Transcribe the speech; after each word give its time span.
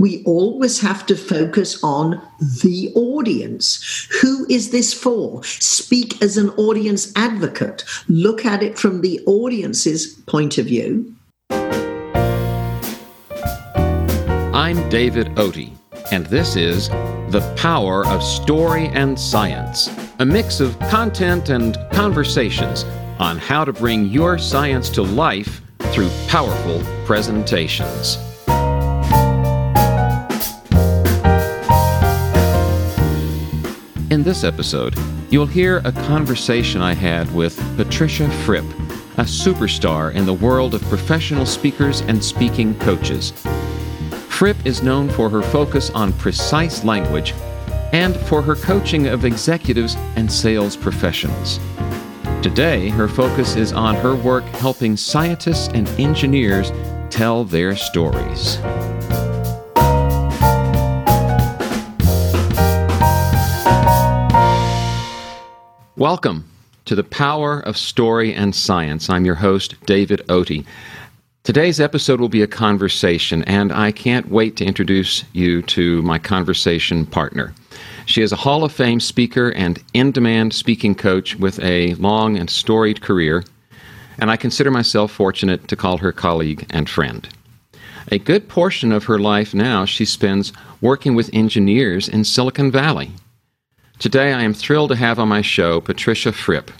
we 0.00 0.24
always 0.24 0.80
have 0.80 1.04
to 1.06 1.14
focus 1.14 1.82
on 1.84 2.20
the 2.62 2.90
audience. 2.94 4.08
Who 4.22 4.46
is 4.48 4.70
this 4.70 4.94
for? 4.94 5.44
Speak 5.44 6.22
as 6.22 6.38
an 6.38 6.48
audience 6.50 7.12
advocate. 7.16 7.84
Look 8.08 8.46
at 8.46 8.62
it 8.62 8.78
from 8.78 9.02
the 9.02 9.20
audience's 9.26 10.14
point 10.26 10.56
of 10.56 10.66
view. 10.66 11.14
I'm 14.54 14.88
David 14.88 15.26
Otey, 15.36 15.72
and 16.10 16.24
this 16.26 16.56
is 16.56 16.88
The 16.88 17.54
Power 17.58 18.06
of 18.06 18.22
Story 18.22 18.86
and 18.88 19.20
Science, 19.20 19.90
a 20.18 20.24
mix 20.24 20.60
of 20.60 20.78
content 20.80 21.50
and 21.50 21.76
conversations 21.92 22.84
on 23.18 23.36
how 23.36 23.66
to 23.66 23.72
bring 23.72 24.06
your 24.06 24.38
science 24.38 24.88
to 24.90 25.02
life 25.02 25.60
through 25.92 26.08
powerful 26.28 26.82
presentations. 27.04 28.29
In 34.10 34.24
this 34.24 34.42
episode, 34.42 34.98
you'll 35.30 35.46
hear 35.46 35.80
a 35.84 35.92
conversation 35.92 36.82
I 36.82 36.94
had 36.94 37.32
with 37.32 37.56
Patricia 37.76 38.28
Fripp, 38.44 38.64
a 39.18 39.22
superstar 39.22 40.12
in 40.12 40.26
the 40.26 40.34
world 40.34 40.74
of 40.74 40.82
professional 40.88 41.46
speakers 41.46 42.00
and 42.00 42.22
speaking 42.22 42.76
coaches. 42.80 43.30
Fripp 44.28 44.56
is 44.66 44.82
known 44.82 45.08
for 45.10 45.30
her 45.30 45.42
focus 45.42 45.90
on 45.90 46.12
precise 46.14 46.82
language 46.82 47.34
and 47.92 48.16
for 48.16 48.42
her 48.42 48.56
coaching 48.56 49.06
of 49.06 49.24
executives 49.24 49.94
and 50.16 50.30
sales 50.30 50.76
professionals. 50.76 51.60
Today, 52.42 52.88
her 52.88 53.06
focus 53.06 53.54
is 53.54 53.72
on 53.72 53.94
her 53.94 54.16
work 54.16 54.42
helping 54.56 54.96
scientists 54.96 55.68
and 55.68 55.86
engineers 56.00 56.72
tell 57.10 57.44
their 57.44 57.76
stories. 57.76 58.58
Welcome 66.00 66.48
to 66.86 66.94
the 66.94 67.04
Power 67.04 67.60
of 67.60 67.76
Story 67.76 68.32
and 68.32 68.54
Science. 68.54 69.10
I'm 69.10 69.26
your 69.26 69.34
host, 69.34 69.74
David 69.84 70.22
Otey. 70.28 70.64
Today's 71.42 71.78
episode 71.78 72.22
will 72.22 72.30
be 72.30 72.40
a 72.40 72.46
conversation, 72.46 73.44
and 73.44 73.70
I 73.70 73.92
can't 73.92 74.30
wait 74.30 74.56
to 74.56 74.64
introduce 74.64 75.24
you 75.34 75.60
to 75.60 76.00
my 76.00 76.18
conversation 76.18 77.04
partner. 77.04 77.52
She 78.06 78.22
is 78.22 78.32
a 78.32 78.36
Hall 78.36 78.64
of 78.64 78.72
Fame 78.72 78.98
speaker 78.98 79.50
and 79.50 79.78
in 79.92 80.10
demand 80.10 80.54
speaking 80.54 80.94
coach 80.94 81.36
with 81.36 81.62
a 81.62 81.92
long 81.96 82.38
and 82.38 82.48
storied 82.48 83.02
career, 83.02 83.44
and 84.18 84.30
I 84.30 84.38
consider 84.38 84.70
myself 84.70 85.12
fortunate 85.12 85.68
to 85.68 85.76
call 85.76 85.98
her 85.98 86.12
colleague 86.12 86.64
and 86.70 86.88
friend. 86.88 87.28
A 88.10 88.18
good 88.18 88.48
portion 88.48 88.90
of 88.90 89.04
her 89.04 89.18
life 89.18 89.52
now 89.52 89.84
she 89.84 90.06
spends 90.06 90.54
working 90.80 91.14
with 91.14 91.28
engineers 91.34 92.08
in 92.08 92.24
Silicon 92.24 92.70
Valley. 92.70 93.10
Today, 94.00 94.32
I 94.32 94.42
am 94.42 94.54
thrilled 94.54 94.88
to 94.92 94.96
have 94.96 95.18
on 95.18 95.28
my 95.28 95.42
show 95.42 95.78
Patricia 95.82 96.32
Fripp, 96.32 96.70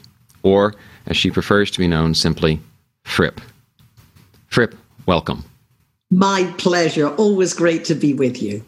or 0.42 0.74
as 1.06 1.18
she 1.18 1.30
prefers 1.30 1.70
to 1.72 1.78
be 1.78 1.86
known, 1.86 2.14
simply 2.14 2.58
Fripp. 3.04 3.42
Fripp, 4.46 4.74
welcome. 5.04 5.44
My 6.10 6.50
pleasure. 6.56 7.14
Always 7.16 7.52
great 7.52 7.84
to 7.84 7.94
be 7.94 8.14
with 8.14 8.40
you. 8.40 8.64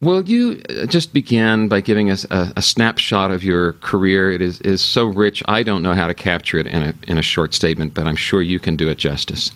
Will 0.00 0.26
you 0.26 0.62
uh, 0.70 0.86
just 0.86 1.12
begin 1.12 1.68
by 1.68 1.82
giving 1.82 2.10
us 2.10 2.24
a, 2.30 2.50
a, 2.56 2.62
snapshot 2.62 3.30
of 3.30 3.44
your 3.44 3.74
career? 3.74 4.32
It 4.32 4.40
is, 4.40 4.58
is 4.62 4.80
so 4.80 5.04
rich, 5.04 5.42
I 5.48 5.62
don't 5.62 5.82
know 5.82 5.92
how 5.92 6.06
to 6.06 6.14
capture 6.14 6.56
it 6.56 6.66
in 6.66 6.82
a, 6.82 6.94
in 7.06 7.18
a 7.18 7.22
short 7.22 7.52
statement, 7.52 7.92
but 7.92 8.06
I'm 8.06 8.16
sure 8.16 8.40
you 8.40 8.58
can 8.58 8.76
do 8.76 8.88
it 8.88 8.96
justice. 8.96 9.52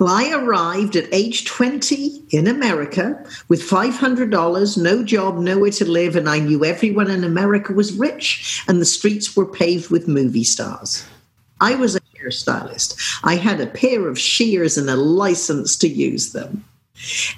I 0.00 0.32
arrived 0.32 0.96
at 0.96 1.12
age 1.12 1.44
20 1.44 2.22
in 2.30 2.46
America 2.46 3.22
with 3.48 3.62
$500, 3.62 4.82
no 4.82 5.04
job, 5.04 5.38
nowhere 5.38 5.70
to 5.72 5.84
live, 5.84 6.16
and 6.16 6.28
I 6.28 6.38
knew 6.38 6.64
everyone 6.64 7.10
in 7.10 7.22
America 7.22 7.74
was 7.74 7.92
rich 7.92 8.62
and 8.66 8.80
the 8.80 8.86
streets 8.86 9.36
were 9.36 9.46
paved 9.46 9.90
with 9.90 10.08
movie 10.08 10.44
stars. 10.44 11.04
I 11.60 11.74
was 11.74 11.96
a 11.96 12.00
hairstylist. 12.18 13.20
I 13.24 13.36
had 13.36 13.60
a 13.60 13.66
pair 13.66 14.08
of 14.08 14.18
shears 14.18 14.78
and 14.78 14.88
a 14.88 14.96
license 14.96 15.76
to 15.76 15.88
use 15.88 16.32
them. 16.32 16.64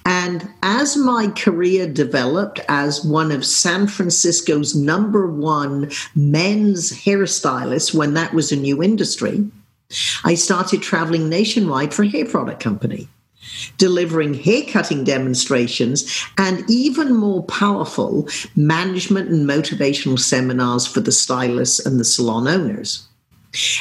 And 0.04 0.48
as 0.62 0.96
my 0.96 1.28
career 1.28 1.88
developed 1.88 2.60
as 2.68 3.04
one 3.04 3.32
of 3.32 3.44
San 3.44 3.88
Francisco's 3.88 4.74
number 4.74 5.26
one 5.26 5.90
men's 6.14 6.92
hairstylists, 6.92 7.92
when 7.92 8.14
that 8.14 8.34
was 8.34 8.52
a 8.52 8.56
new 8.56 8.82
industry, 8.82 9.50
I 10.24 10.34
started 10.34 10.82
traveling 10.82 11.28
nationwide 11.28 11.94
for 11.94 12.02
a 12.02 12.08
hair 12.08 12.24
product 12.24 12.62
company, 12.62 13.08
delivering 13.78 14.34
hair 14.34 14.62
cutting 14.64 15.04
demonstrations 15.04 16.24
and 16.36 16.68
even 16.68 17.14
more 17.14 17.44
powerful 17.44 18.28
management 18.56 19.30
and 19.30 19.48
motivational 19.48 20.18
seminars 20.18 20.86
for 20.86 21.00
the 21.00 21.12
stylists 21.12 21.84
and 21.84 22.00
the 22.00 22.04
salon 22.04 22.48
owners. 22.48 23.06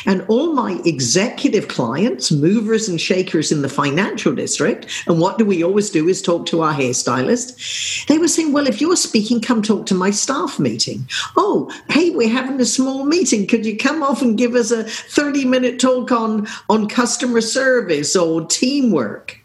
And 0.05 0.25
all 0.27 0.53
my 0.53 0.79
executive 0.85 1.67
clients, 1.67 2.31
movers 2.31 2.87
and 2.87 2.99
shakers 2.99 3.51
in 3.51 3.61
the 3.61 3.69
financial 3.69 4.33
district, 4.33 4.87
and 5.07 5.19
what 5.19 5.37
do 5.37 5.45
we 5.45 5.63
always 5.63 5.89
do 5.89 6.07
is 6.07 6.21
talk 6.21 6.45
to 6.47 6.61
our 6.61 6.73
hairstylist. 6.73 8.05
They 8.07 8.17
were 8.17 8.27
saying, 8.27 8.53
Well, 8.53 8.67
if 8.67 8.81
you're 8.81 8.95
speaking, 8.95 9.41
come 9.41 9.61
talk 9.61 9.85
to 9.87 9.95
my 9.95 10.11
staff 10.11 10.59
meeting. 10.59 11.07
Oh, 11.37 11.71
hey, 11.89 12.11
we're 12.11 12.29
having 12.29 12.59
a 12.59 12.65
small 12.65 13.05
meeting. 13.05 13.47
Could 13.47 13.65
you 13.65 13.77
come 13.77 14.03
off 14.03 14.21
and 14.21 14.37
give 14.37 14.55
us 14.55 14.71
a 14.71 14.83
30 14.83 15.45
minute 15.45 15.79
talk 15.79 16.11
on, 16.11 16.47
on 16.69 16.87
customer 16.87 17.41
service 17.41 18.15
or 18.15 18.45
teamwork? 18.45 19.39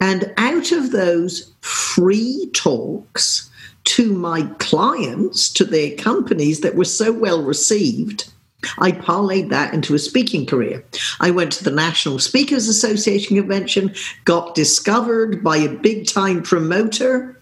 And 0.00 0.32
out 0.36 0.72
of 0.72 0.92
those 0.92 1.52
free 1.60 2.50
talks 2.54 3.50
to 3.84 4.12
my 4.12 4.42
clients, 4.58 5.48
to 5.52 5.64
their 5.64 5.96
companies 5.96 6.60
that 6.60 6.74
were 6.74 6.84
so 6.84 7.12
well 7.12 7.42
received, 7.42 8.32
I 8.78 8.92
parlayed 8.92 9.50
that 9.50 9.74
into 9.74 9.94
a 9.94 9.98
speaking 9.98 10.46
career. 10.46 10.84
I 11.20 11.30
went 11.30 11.52
to 11.52 11.64
the 11.64 11.70
National 11.70 12.18
Speakers 12.18 12.68
Association 12.68 13.36
convention, 13.36 13.94
got 14.24 14.54
discovered 14.54 15.44
by 15.44 15.58
a 15.58 15.68
big 15.68 16.06
time 16.06 16.42
promoter, 16.42 17.38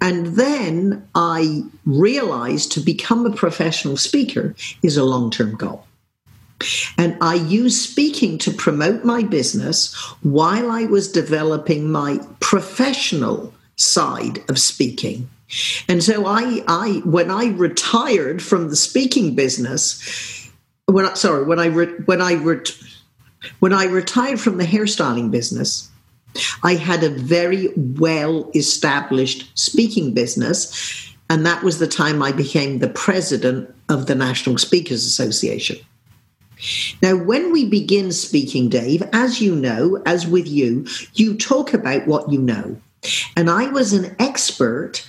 and 0.00 0.26
then 0.36 1.06
I 1.14 1.62
realized 1.84 2.72
to 2.72 2.80
become 2.80 3.26
a 3.26 3.34
professional 3.34 3.96
speaker 3.96 4.54
is 4.82 4.96
a 4.96 5.04
long 5.04 5.30
term 5.30 5.56
goal. 5.56 5.86
And 6.96 7.16
I 7.20 7.34
used 7.34 7.88
speaking 7.88 8.38
to 8.38 8.50
promote 8.50 9.04
my 9.04 9.22
business 9.22 9.94
while 10.22 10.70
I 10.70 10.84
was 10.84 11.12
developing 11.12 11.90
my 11.90 12.18
professional 12.40 13.52
side 13.76 14.42
of 14.48 14.58
speaking. 14.58 15.28
And 15.88 16.02
so 16.02 16.26
I, 16.26 16.64
I 16.66 17.02
when 17.04 17.30
I 17.30 17.46
retired 17.50 18.42
from 18.42 18.68
the 18.68 18.76
speaking 18.76 19.34
business, 19.34 20.35
when 20.86 21.06
I, 21.06 21.14
sorry 21.14 21.44
when 21.44 21.58
I 21.58 21.66
re, 21.66 21.86
when 22.06 22.20
I 22.20 22.34
re, 22.34 22.60
when 23.58 23.72
I 23.72 23.84
retired 23.84 24.40
from 24.40 24.56
the 24.56 24.64
hairstyling 24.64 25.30
business, 25.30 25.90
I 26.62 26.74
had 26.74 27.02
a 27.02 27.10
very 27.10 27.72
well 27.76 28.50
established 28.54 29.50
speaking 29.58 30.14
business, 30.14 31.12
and 31.28 31.44
that 31.44 31.62
was 31.62 31.78
the 31.78 31.86
time 31.88 32.22
I 32.22 32.32
became 32.32 32.78
the 32.78 32.88
president 32.88 33.74
of 33.88 34.06
the 34.06 34.14
National 34.14 34.58
Speakers 34.58 35.04
Association. 35.04 35.76
Now, 37.02 37.16
when 37.16 37.52
we 37.52 37.68
begin 37.68 38.12
speaking, 38.12 38.68
Dave, 38.68 39.02
as 39.12 39.42
you 39.42 39.54
know, 39.54 40.02
as 40.06 40.26
with 40.26 40.48
you, 40.48 40.86
you 41.14 41.36
talk 41.36 41.74
about 41.74 42.06
what 42.06 42.32
you 42.32 42.40
know. 42.40 42.80
And 43.36 43.50
I 43.50 43.68
was 43.68 43.92
an 43.92 44.16
expert 44.18 45.06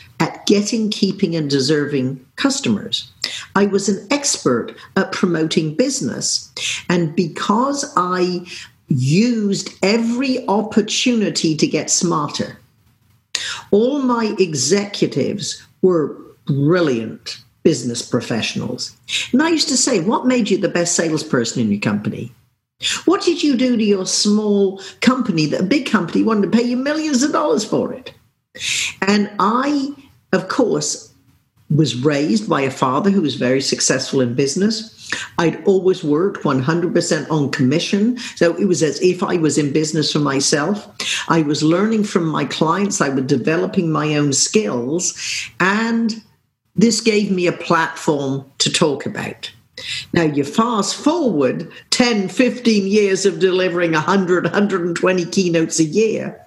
getting, 0.48 0.90
keeping, 0.90 1.36
and 1.36 1.50
deserving 1.50 2.26
customers. 2.38 3.12
I 3.56 3.68
was 3.68 3.88
an 3.88 4.08
expert 4.10 4.76
at 4.96 5.12
promoting 5.12 5.76
business. 5.76 6.52
And 6.90 7.16
because 7.16 7.94
I 7.96 8.48
used 8.88 9.70
every 9.84 10.48
opportunity 10.48 11.56
to 11.56 11.68
get 11.68 11.92
smarter, 11.92 12.58
all 13.70 14.00
my 14.00 14.36
executives 14.40 15.62
were 15.84 16.18
brilliant 16.46 17.38
business 17.64 18.02
professionals. 18.02 18.96
And 19.34 19.44
I 19.44 19.50
used 19.50 19.68
to 19.68 19.78
say, 19.78 20.00
What 20.00 20.26
made 20.26 20.50
you 20.50 20.58
the 20.58 20.70
best 20.70 20.96
salesperson 20.96 21.62
in 21.62 21.72
your 21.72 21.82
company? 21.82 22.32
What 23.06 23.24
did 23.24 23.44
you 23.44 23.58
do 23.58 23.76
to 23.76 23.84
your 23.84 24.06
small 24.06 24.82
company 25.02 25.48
that 25.48 25.62
a 25.62 25.66
big 25.66 25.88
company 25.88 26.24
wanted 26.24 26.44
to 26.44 26.58
pay 26.58 26.64
you 26.64 26.78
millions 26.78 27.24
of 27.24 27.32
dollars 27.32 27.66
for 27.66 27.94
it? 27.94 28.14
And 29.02 29.30
I, 29.40 29.94
of 30.38 30.48
course, 30.48 31.12
was 31.70 31.96
raised 31.96 32.50
by 32.50 32.62
a 32.62 32.72
father 32.72 33.10
who 33.10 33.22
was 33.22 33.36
very 33.36 33.62
successful 33.62 34.22
in 34.22 34.36
business. 34.36 34.94
I'd 35.38 35.62
always 35.66 36.04
worked 36.04 36.44
100% 36.44 37.30
on 37.30 37.52
commission. 37.52 38.18
So 38.36 38.56
it 38.56 38.66
was 38.66 38.84
as 38.84 39.02
if 39.02 39.22
I 39.22 39.38
was 39.38 39.58
in 39.58 39.74
business 39.74 40.12
for 40.12 40.20
myself. 40.20 40.88
I 41.28 41.42
was 41.42 41.64
learning 41.64 42.06
from 42.06 42.26
my 42.26 42.46
clients, 42.46 43.02
I 43.02 43.10
was 43.10 43.26
developing 43.26 43.92
my 43.92 44.16
own 44.16 44.32
skills. 44.34 45.14
And 45.60 46.22
this 46.76 47.02
gave 47.02 47.32
me 47.32 47.48
a 47.48 47.52
platform 47.52 48.46
to 48.60 48.72
talk 48.72 49.06
about. 49.06 49.52
Now, 50.14 50.24
you 50.24 50.44
fast 50.44 50.96
forward 50.96 51.72
10, 51.92 52.30
15 52.30 52.88
years 52.88 53.26
of 53.26 53.40
delivering 53.40 53.92
100, 53.92 54.46
120 54.46 55.26
keynotes 55.26 55.80
a 55.80 55.84
year. 55.84 56.42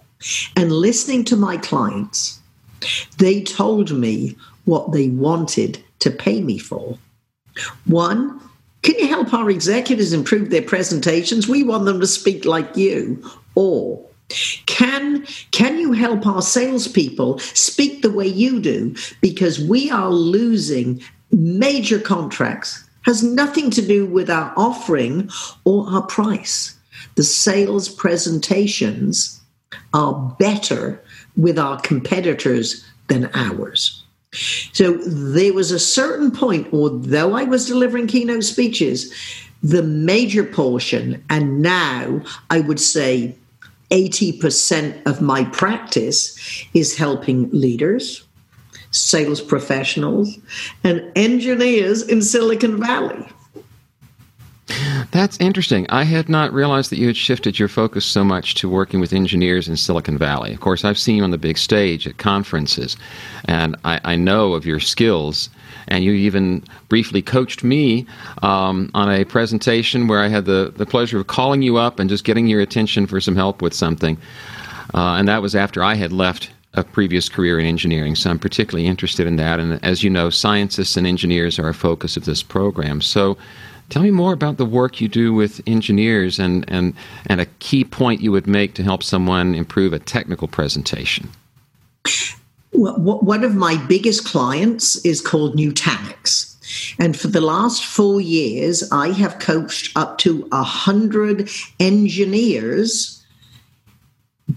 And 0.56 0.72
listening 0.72 1.24
to 1.26 1.36
my 1.36 1.56
clients, 1.56 2.39
they 3.18 3.42
told 3.42 3.90
me 3.92 4.36
what 4.64 4.92
they 4.92 5.08
wanted 5.08 5.82
to 6.00 6.10
pay 6.10 6.40
me 6.40 6.58
for. 6.58 6.98
One, 7.86 8.40
can 8.82 8.98
you 8.98 9.08
help 9.08 9.34
our 9.34 9.50
executives 9.50 10.12
improve 10.12 10.50
their 10.50 10.62
presentations? 10.62 11.48
We 11.48 11.62
want 11.62 11.84
them 11.84 12.00
to 12.00 12.06
speak 12.06 12.44
like 12.44 12.76
you. 12.76 13.22
Or 13.54 14.02
can 14.66 15.26
can 15.50 15.78
you 15.78 15.92
help 15.92 16.26
our 16.26 16.42
salespeople 16.42 17.38
speak 17.40 18.02
the 18.02 18.10
way 18.10 18.26
you 18.26 18.60
do? 18.60 18.94
Because 19.20 19.60
we 19.60 19.90
are 19.90 20.10
losing 20.10 21.02
major 21.30 21.98
contracts. 21.98 22.84
Has 23.02 23.22
nothing 23.22 23.70
to 23.70 23.82
do 23.82 24.06
with 24.06 24.30
our 24.30 24.52
offering 24.56 25.30
or 25.64 25.88
our 25.90 26.02
price. 26.02 26.76
The 27.16 27.24
sales 27.24 27.88
presentations 27.88 29.40
are 29.92 30.36
better 30.38 31.02
with 31.40 31.58
our 31.58 31.80
competitors 31.80 32.84
than 33.08 33.30
ours. 33.34 34.04
So 34.72 34.92
there 34.92 35.52
was 35.52 35.72
a 35.72 35.78
certain 35.78 36.30
point, 36.30 36.72
although 36.72 37.34
I 37.34 37.44
was 37.44 37.66
delivering 37.66 38.06
keynote 38.06 38.44
speeches, 38.44 39.12
the 39.62 39.82
major 39.82 40.44
portion, 40.44 41.22
and 41.28 41.60
now 41.60 42.22
I 42.48 42.60
would 42.60 42.80
say 42.80 43.34
80% 43.90 45.04
of 45.06 45.20
my 45.20 45.44
practice 45.44 46.38
is 46.74 46.96
helping 46.96 47.50
leaders, 47.50 48.24
sales 48.92 49.40
professionals, 49.40 50.38
and 50.84 51.10
engineers 51.16 52.02
in 52.02 52.22
Silicon 52.22 52.78
Valley. 52.80 53.26
That's 55.12 55.40
interesting. 55.40 55.86
I 55.88 56.04
had 56.04 56.28
not 56.28 56.52
realized 56.52 56.90
that 56.90 56.98
you 56.98 57.08
had 57.08 57.16
shifted 57.16 57.58
your 57.58 57.66
focus 57.66 58.04
so 58.04 58.22
much 58.22 58.54
to 58.56 58.68
working 58.68 59.00
with 59.00 59.12
engineers 59.12 59.68
in 59.68 59.76
Silicon 59.76 60.16
Valley. 60.16 60.52
Of 60.52 60.60
course, 60.60 60.84
I've 60.84 60.98
seen 60.98 61.16
you 61.16 61.24
on 61.24 61.32
the 61.32 61.38
big 61.38 61.58
stage 61.58 62.06
at 62.06 62.18
conferences, 62.18 62.96
and 63.46 63.74
I, 63.84 64.00
I 64.04 64.16
know 64.16 64.52
of 64.52 64.64
your 64.64 64.78
skills. 64.78 65.50
And 65.88 66.04
you 66.04 66.12
even 66.12 66.62
briefly 66.88 67.22
coached 67.22 67.64
me 67.64 68.06
um, 68.42 68.90
on 68.94 69.10
a 69.10 69.24
presentation 69.24 70.06
where 70.06 70.20
I 70.20 70.28
had 70.28 70.44
the, 70.44 70.72
the 70.76 70.86
pleasure 70.86 71.18
of 71.18 71.26
calling 71.26 71.62
you 71.62 71.78
up 71.78 71.98
and 71.98 72.08
just 72.08 72.22
getting 72.22 72.46
your 72.46 72.60
attention 72.60 73.08
for 73.08 73.20
some 73.20 73.34
help 73.34 73.60
with 73.60 73.74
something. 73.74 74.16
Uh, 74.94 75.16
and 75.16 75.26
that 75.26 75.42
was 75.42 75.56
after 75.56 75.82
I 75.82 75.94
had 75.94 76.12
left 76.12 76.50
a 76.74 76.84
previous 76.84 77.28
career 77.28 77.58
in 77.58 77.66
engineering, 77.66 78.14
so 78.14 78.30
I'm 78.30 78.38
particularly 78.38 78.86
interested 78.86 79.26
in 79.26 79.34
that. 79.36 79.58
And 79.58 79.84
as 79.84 80.04
you 80.04 80.10
know, 80.10 80.30
scientists 80.30 80.96
and 80.96 81.04
engineers 81.04 81.58
are 81.58 81.68
a 81.68 81.74
focus 81.74 82.16
of 82.16 82.24
this 82.24 82.44
program. 82.44 83.00
So 83.00 83.36
Tell 83.90 84.02
me 84.02 84.10
more 84.10 84.32
about 84.32 84.56
the 84.56 84.64
work 84.64 85.00
you 85.00 85.08
do 85.08 85.34
with 85.34 85.60
engineers 85.66 86.38
and, 86.38 86.64
and, 86.68 86.94
and 87.26 87.40
a 87.40 87.46
key 87.58 87.84
point 87.84 88.20
you 88.20 88.32
would 88.32 88.46
make 88.46 88.74
to 88.74 88.82
help 88.82 89.02
someone 89.02 89.54
improve 89.54 89.92
a 89.92 89.98
technical 89.98 90.48
presentation. 90.48 91.28
Well, 92.72 92.98
one 92.98 93.44
of 93.44 93.56
my 93.56 93.76
biggest 93.88 94.24
clients 94.24 95.04
is 95.04 95.20
called 95.20 95.56
Nutanix. 95.56 96.46
And 97.00 97.18
for 97.18 97.26
the 97.26 97.40
last 97.40 97.84
four 97.84 98.20
years, 98.20 98.88
I 98.92 99.08
have 99.08 99.40
coached 99.40 99.96
up 99.96 100.18
to 100.18 100.48
a 100.52 100.62
hundred 100.62 101.50
engineers 101.80 103.19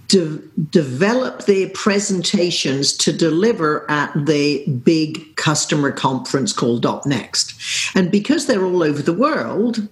de- 0.08 0.40
develop 0.70 1.46
their 1.46 1.70
presentations 1.70 2.94
to 2.98 3.14
deliver 3.14 3.90
at 3.90 4.14
the 4.26 4.66
big 4.84 5.36
customer 5.36 5.92
conference 5.92 6.54
called 6.54 6.86
Next. 7.06 7.54
And 7.96 8.12
because 8.12 8.46
they're 8.46 8.66
all 8.66 8.84
over 8.84 9.02
the 9.02 9.14
world, 9.14 9.88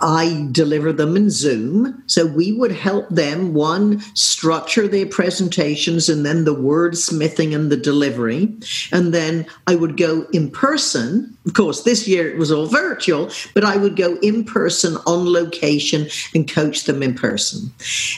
I 0.00 0.48
deliver 0.52 0.92
them 0.92 1.16
in 1.16 1.30
Zoom. 1.30 2.02
So 2.06 2.26
we 2.26 2.52
would 2.52 2.72
help 2.72 3.08
them, 3.08 3.54
one, 3.54 4.00
structure 4.14 4.86
their 4.88 5.06
presentations 5.06 6.08
and 6.08 6.24
then 6.24 6.44
the 6.44 6.54
wordsmithing 6.54 7.54
and 7.54 7.70
the 7.70 7.76
delivery. 7.76 8.54
And 8.92 9.12
then 9.12 9.46
I 9.66 9.74
would 9.74 9.96
go 9.96 10.26
in 10.32 10.50
person. 10.50 11.36
Of 11.46 11.54
course, 11.54 11.82
this 11.82 12.06
year 12.06 12.30
it 12.30 12.38
was 12.38 12.52
all 12.52 12.66
virtual, 12.66 13.30
but 13.54 13.64
I 13.64 13.76
would 13.76 13.96
go 13.96 14.16
in 14.22 14.44
person 14.44 14.96
on 15.06 15.32
location 15.32 16.08
and 16.34 16.50
coach 16.50 16.84
them 16.84 17.02
in 17.02 17.14
person. 17.14 17.72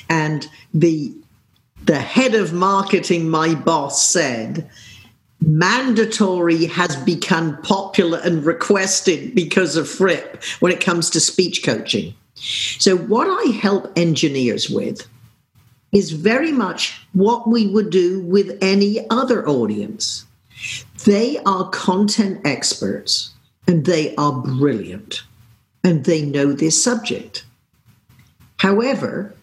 And 0.09 0.47
the 0.75 1.15
the 1.85 1.99
head 1.99 2.35
of 2.35 2.53
marketing, 2.53 3.31
my 3.31 3.55
boss, 3.55 4.07
said, 4.07 4.69
mandatory 5.41 6.67
has 6.67 6.97
become 6.97 7.61
popular 7.63 8.21
and 8.25 8.45
requested 8.45 9.35
because 9.35 9.77
of 9.77 9.89
Fripp 9.89 10.43
when 10.61 10.73
it 10.73 10.85
comes 10.85 11.11
to 11.11 11.21
speech 11.21 11.65
coaching. 11.65 12.15
So, 12.35 12.97
what 12.97 13.27
I 13.27 13.51
help 13.51 13.93
engineers 13.97 14.71
with 14.71 15.07
is 15.93 16.13
very 16.13 16.53
much 16.53 17.01
what 17.13 17.49
we 17.49 17.67
would 17.67 17.91
do 17.91 18.21
with 18.23 18.57
any 18.63 19.09
other 19.11 19.47
audience. 19.47 20.25
They 21.05 21.39
are 21.39 21.69
content 21.71 22.41
experts 22.45 23.33
and 23.67 23.85
they 23.85 24.15
are 24.17 24.33
brilliant 24.33 25.23
and 25.83 26.05
they 26.05 26.23
know 26.23 26.53
this 26.53 26.83
subject. 26.83 27.45
However, 28.59 29.35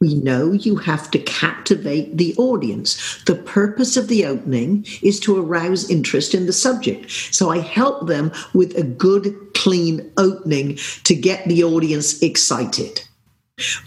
we 0.00 0.14
know 0.14 0.52
you 0.52 0.76
have 0.76 1.10
to 1.10 1.18
captivate 1.18 2.16
the 2.16 2.34
audience. 2.36 3.22
The 3.24 3.34
purpose 3.34 3.96
of 3.96 4.08
the 4.08 4.26
opening 4.26 4.86
is 5.02 5.18
to 5.20 5.38
arouse 5.38 5.90
interest 5.90 6.34
in 6.34 6.46
the 6.46 6.52
subject. 6.52 7.10
So 7.10 7.50
I 7.50 7.58
help 7.58 8.06
them 8.06 8.32
with 8.54 8.76
a 8.76 8.84
good, 8.84 9.34
clean 9.54 10.10
opening 10.16 10.78
to 11.04 11.14
get 11.14 11.46
the 11.48 11.64
audience 11.64 12.22
excited. 12.22 13.02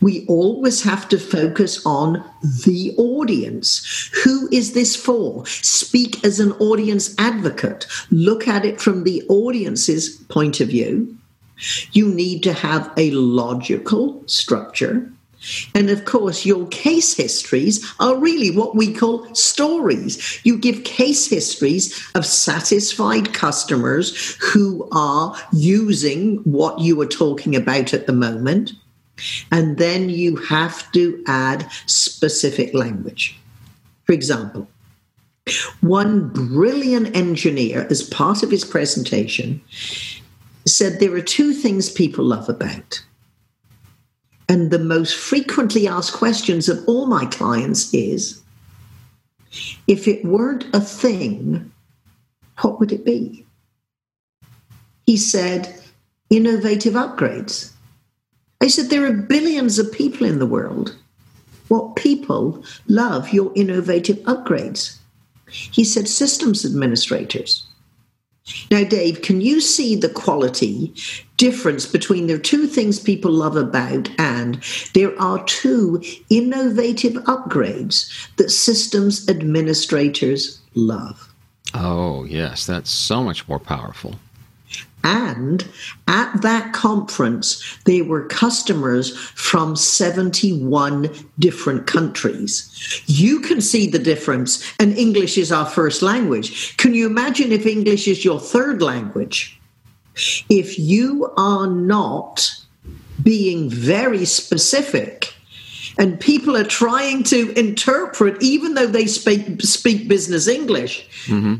We 0.01 0.25
always 0.27 0.83
have 0.83 1.07
to 1.09 1.17
focus 1.17 1.85
on 1.85 2.25
the 2.65 2.93
audience. 2.97 4.09
Who 4.23 4.49
is 4.51 4.73
this 4.73 4.97
for? 4.97 5.45
Speak 5.45 6.25
as 6.25 6.41
an 6.41 6.51
audience 6.53 7.15
advocate. 7.17 7.87
Look 8.11 8.49
at 8.49 8.65
it 8.65 8.81
from 8.81 9.05
the 9.05 9.23
audience's 9.29 10.09
point 10.27 10.59
of 10.59 10.67
view. 10.67 11.17
You 11.93 12.09
need 12.09 12.43
to 12.43 12.51
have 12.51 12.91
a 12.97 13.11
logical 13.11 14.23
structure 14.25 15.09
and 15.73 15.89
of 15.89 16.05
course, 16.05 16.45
your 16.45 16.67
case 16.67 17.15
histories 17.15 17.85
are 17.99 18.17
really 18.17 18.51
what 18.51 18.75
we 18.75 18.93
call 18.93 19.33
stories. 19.33 20.39
You 20.43 20.57
give 20.57 20.83
case 20.83 21.27
histories 21.27 22.09
of 22.13 22.25
satisfied 22.25 23.33
customers 23.33 24.35
who 24.39 24.87
are 24.91 25.35
using 25.51 26.37
what 26.43 26.79
you 26.79 26.99
are 27.01 27.07
talking 27.07 27.55
about 27.55 27.93
at 27.93 28.05
the 28.05 28.13
moment. 28.13 28.73
And 29.51 29.77
then 29.77 30.09
you 30.09 30.35
have 30.37 30.91
to 30.93 31.23
add 31.27 31.69
specific 31.85 32.73
language. 32.73 33.37
For 34.05 34.13
example, 34.13 34.67
one 35.81 36.29
brilliant 36.29 37.15
engineer, 37.15 37.87
as 37.89 38.03
part 38.03 38.43
of 38.43 38.51
his 38.51 38.63
presentation, 38.63 39.61
said 40.65 40.99
there 40.99 41.15
are 41.15 41.21
two 41.21 41.53
things 41.53 41.89
people 41.89 42.23
love 42.25 42.47
about 42.47 43.03
and 44.51 44.69
the 44.69 44.79
most 44.79 45.15
frequently 45.15 45.87
asked 45.87 46.11
questions 46.11 46.67
of 46.67 46.83
all 46.85 47.05
my 47.05 47.23
clients 47.27 47.93
is 47.93 48.41
if 49.87 50.09
it 50.09 50.25
weren't 50.25 50.65
a 50.73 50.81
thing, 50.81 51.71
what 52.59 52.77
would 52.77 52.91
it 52.91 53.05
be? 53.05 53.45
He 55.05 55.15
said, 55.15 55.73
innovative 56.29 56.95
upgrades. 56.95 57.71
I 58.59 58.67
said, 58.67 58.89
there 58.89 59.05
are 59.05 59.13
billions 59.13 59.79
of 59.79 59.89
people 59.89 60.27
in 60.27 60.39
the 60.39 60.45
world. 60.45 60.97
What 61.69 61.95
people 61.95 62.61
love 62.89 63.31
your 63.31 63.53
innovative 63.55 64.17
upgrades? 64.25 64.97
He 65.47 65.85
said, 65.85 66.09
systems 66.09 66.65
administrators. 66.65 67.65
Now, 68.69 68.83
Dave, 68.83 69.21
can 69.21 69.41
you 69.41 69.61
see 69.61 69.95
the 69.95 70.09
quality 70.09 70.93
difference 71.37 71.85
between 71.85 72.27
the 72.27 72.37
two 72.37 72.67
things 72.67 72.99
people 72.99 73.31
love 73.31 73.55
about 73.55 74.09
and 74.19 74.63
there 74.93 75.19
are 75.19 75.43
two 75.45 76.01
innovative 76.29 77.13
upgrades 77.23 78.09
that 78.37 78.51
systems 78.51 79.27
administrators 79.27 80.59
love? 80.75 81.33
Oh, 81.73 82.25
yes, 82.25 82.65
that's 82.65 82.91
so 82.91 83.23
much 83.23 83.47
more 83.47 83.59
powerful. 83.59 84.15
And 85.03 85.67
at 86.07 86.41
that 86.41 86.73
conference, 86.73 87.77
there 87.85 88.03
were 88.03 88.25
customers 88.27 89.17
from 89.17 89.75
71 89.75 91.09
different 91.39 91.87
countries. 91.87 93.03
You 93.07 93.39
can 93.39 93.61
see 93.61 93.87
the 93.87 93.99
difference, 93.99 94.63
and 94.79 94.97
English 94.97 95.37
is 95.37 95.51
our 95.51 95.65
first 95.65 96.01
language. 96.01 96.77
Can 96.77 96.93
you 96.93 97.07
imagine 97.07 97.51
if 97.51 97.65
English 97.65 98.07
is 98.07 98.23
your 98.23 98.39
third 98.39 98.81
language? 98.81 99.59
If 100.49 100.77
you 100.77 101.31
are 101.37 101.67
not 101.67 102.51
being 103.23 103.69
very 103.69 104.25
specific, 104.25 105.33
and 105.97 106.19
people 106.19 106.55
are 106.55 106.63
trying 106.63 107.23
to 107.23 107.51
interpret, 107.59 108.41
even 108.41 108.75
though 108.75 108.87
they 108.87 109.07
speak, 109.07 109.61
speak 109.61 110.07
business 110.07 110.47
English, 110.47 111.07
mm-hmm 111.25 111.55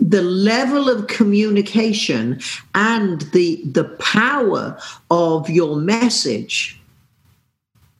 the 0.00 0.22
level 0.22 0.88
of 0.88 1.06
communication 1.06 2.40
and 2.74 3.22
the 3.32 3.62
the 3.64 3.84
power 4.00 4.78
of 5.10 5.48
your 5.48 5.76
message 5.76 6.80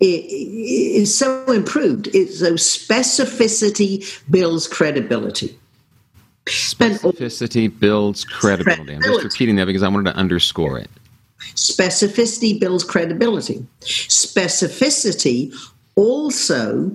is 0.00 1.16
so 1.16 1.45
improved. 1.50 2.09
It's 2.12 2.40
so 2.40 2.55
specificity 2.55 4.23
builds 4.31 4.66
credibility. 4.69 5.59
Specificity 6.47 7.69
builds 7.78 8.25
credibility. 8.25 8.85
credibility. 8.85 9.07
I'm 9.07 9.23
just 9.23 9.25
repeating 9.25 9.57
that 9.57 9.64
because 9.66 9.83
I 9.83 9.88
wanted 9.88 10.12
to 10.12 10.16
underscore 10.16 10.78
it. 10.78 10.90
Specificity 11.55 12.59
builds 12.59 12.85
credibility. 12.85 13.66
Specificity 13.81 15.55
also 15.95 16.95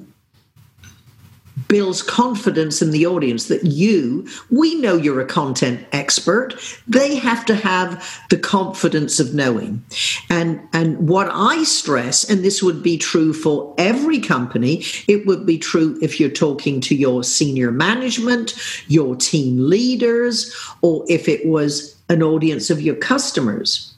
builds 1.67 2.01
confidence 2.01 2.81
in 2.81 2.91
the 2.91 3.05
audience 3.05 3.47
that 3.47 3.63
you, 3.63 4.27
we 4.49 4.75
know 4.75 4.95
you're 4.95 5.21
a 5.21 5.25
content 5.25 5.85
expert. 5.91 6.55
They 6.87 7.15
have 7.15 7.45
to 7.45 7.55
have 7.55 8.21
the 8.29 8.37
confidence 8.37 9.19
of 9.19 9.33
knowing. 9.33 9.83
And, 10.29 10.61
and 10.73 11.07
what 11.07 11.29
I 11.31 11.63
stress, 11.63 12.29
and 12.29 12.43
this 12.43 12.61
would 12.61 12.81
be 12.81 12.97
true 12.97 13.33
for 13.33 13.73
every 13.77 14.19
company, 14.19 14.83
it 15.07 15.25
would 15.25 15.45
be 15.45 15.57
true 15.57 15.97
if 16.01 16.19
you're 16.19 16.29
talking 16.29 16.81
to 16.81 16.95
your 16.95 17.23
senior 17.23 17.71
management, 17.71 18.55
your 18.87 19.15
team 19.15 19.69
leaders, 19.69 20.55
or 20.81 21.05
if 21.09 21.27
it 21.27 21.45
was 21.45 21.95
an 22.09 22.21
audience 22.21 22.69
of 22.69 22.81
your 22.81 22.95
customers. 22.95 23.93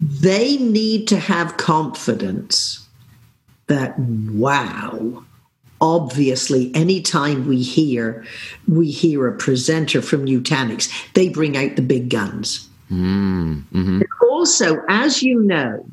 They 0.00 0.56
need 0.56 1.08
to 1.08 1.18
have 1.18 1.56
confidence 1.58 2.86
that, 3.66 3.98
wow, 3.98 5.24
obviously 5.80 6.74
anytime 6.74 7.46
we 7.46 7.62
hear 7.62 8.24
we 8.68 8.90
hear 8.90 9.26
a 9.26 9.36
presenter 9.36 10.02
from 10.02 10.26
Nutanix, 10.26 10.90
they 11.14 11.28
bring 11.28 11.56
out 11.56 11.76
the 11.76 11.82
big 11.82 12.10
guns. 12.10 12.68
Mm, 12.90 13.64
mm-hmm. 13.72 14.00
Also, 14.28 14.82
as 14.88 15.22
you 15.22 15.40
know, 15.42 15.86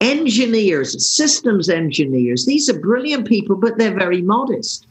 engineers, 0.00 1.10
systems 1.10 1.68
engineers, 1.68 2.44
these 2.46 2.68
are 2.68 2.78
brilliant 2.78 3.26
people, 3.26 3.56
but 3.56 3.78
they're 3.78 3.94
very 3.94 4.22
modest. 4.22 4.86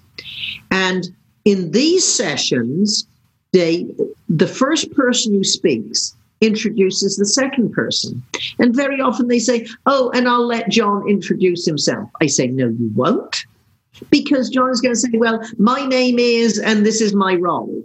And 0.72 1.08
in 1.46 1.72
these 1.72 2.06
sessions, 2.06 3.08
they 3.54 3.88
the 4.28 4.48
first 4.48 4.92
person 4.94 5.34
who 5.34 5.44
speaks 5.44 6.16
introduces 6.42 7.16
the 7.16 7.26
second 7.26 7.72
person. 7.72 8.22
And 8.60 8.76
very 8.76 9.00
often 9.00 9.28
they 9.28 9.40
say, 9.40 9.68
Oh, 9.86 10.12
and 10.14 10.28
I'll 10.28 10.46
let 10.46 10.70
John 10.70 11.08
introduce 11.08 11.66
himself. 11.66 12.10
I 12.22 12.28
say, 12.28 12.48
No, 12.48 12.68
you 12.68 12.92
won't 12.96 13.46
because 14.10 14.50
John 14.50 14.70
is 14.70 14.82
going 14.82 14.94
to 14.94 15.00
say, 15.00 15.10
Well, 15.14 15.42
my 15.58 15.86
name 15.86 16.20
is, 16.20 16.60
and 16.60 16.86
this 16.86 17.02
is 17.02 17.14
my 17.14 17.36
role. 17.36 17.84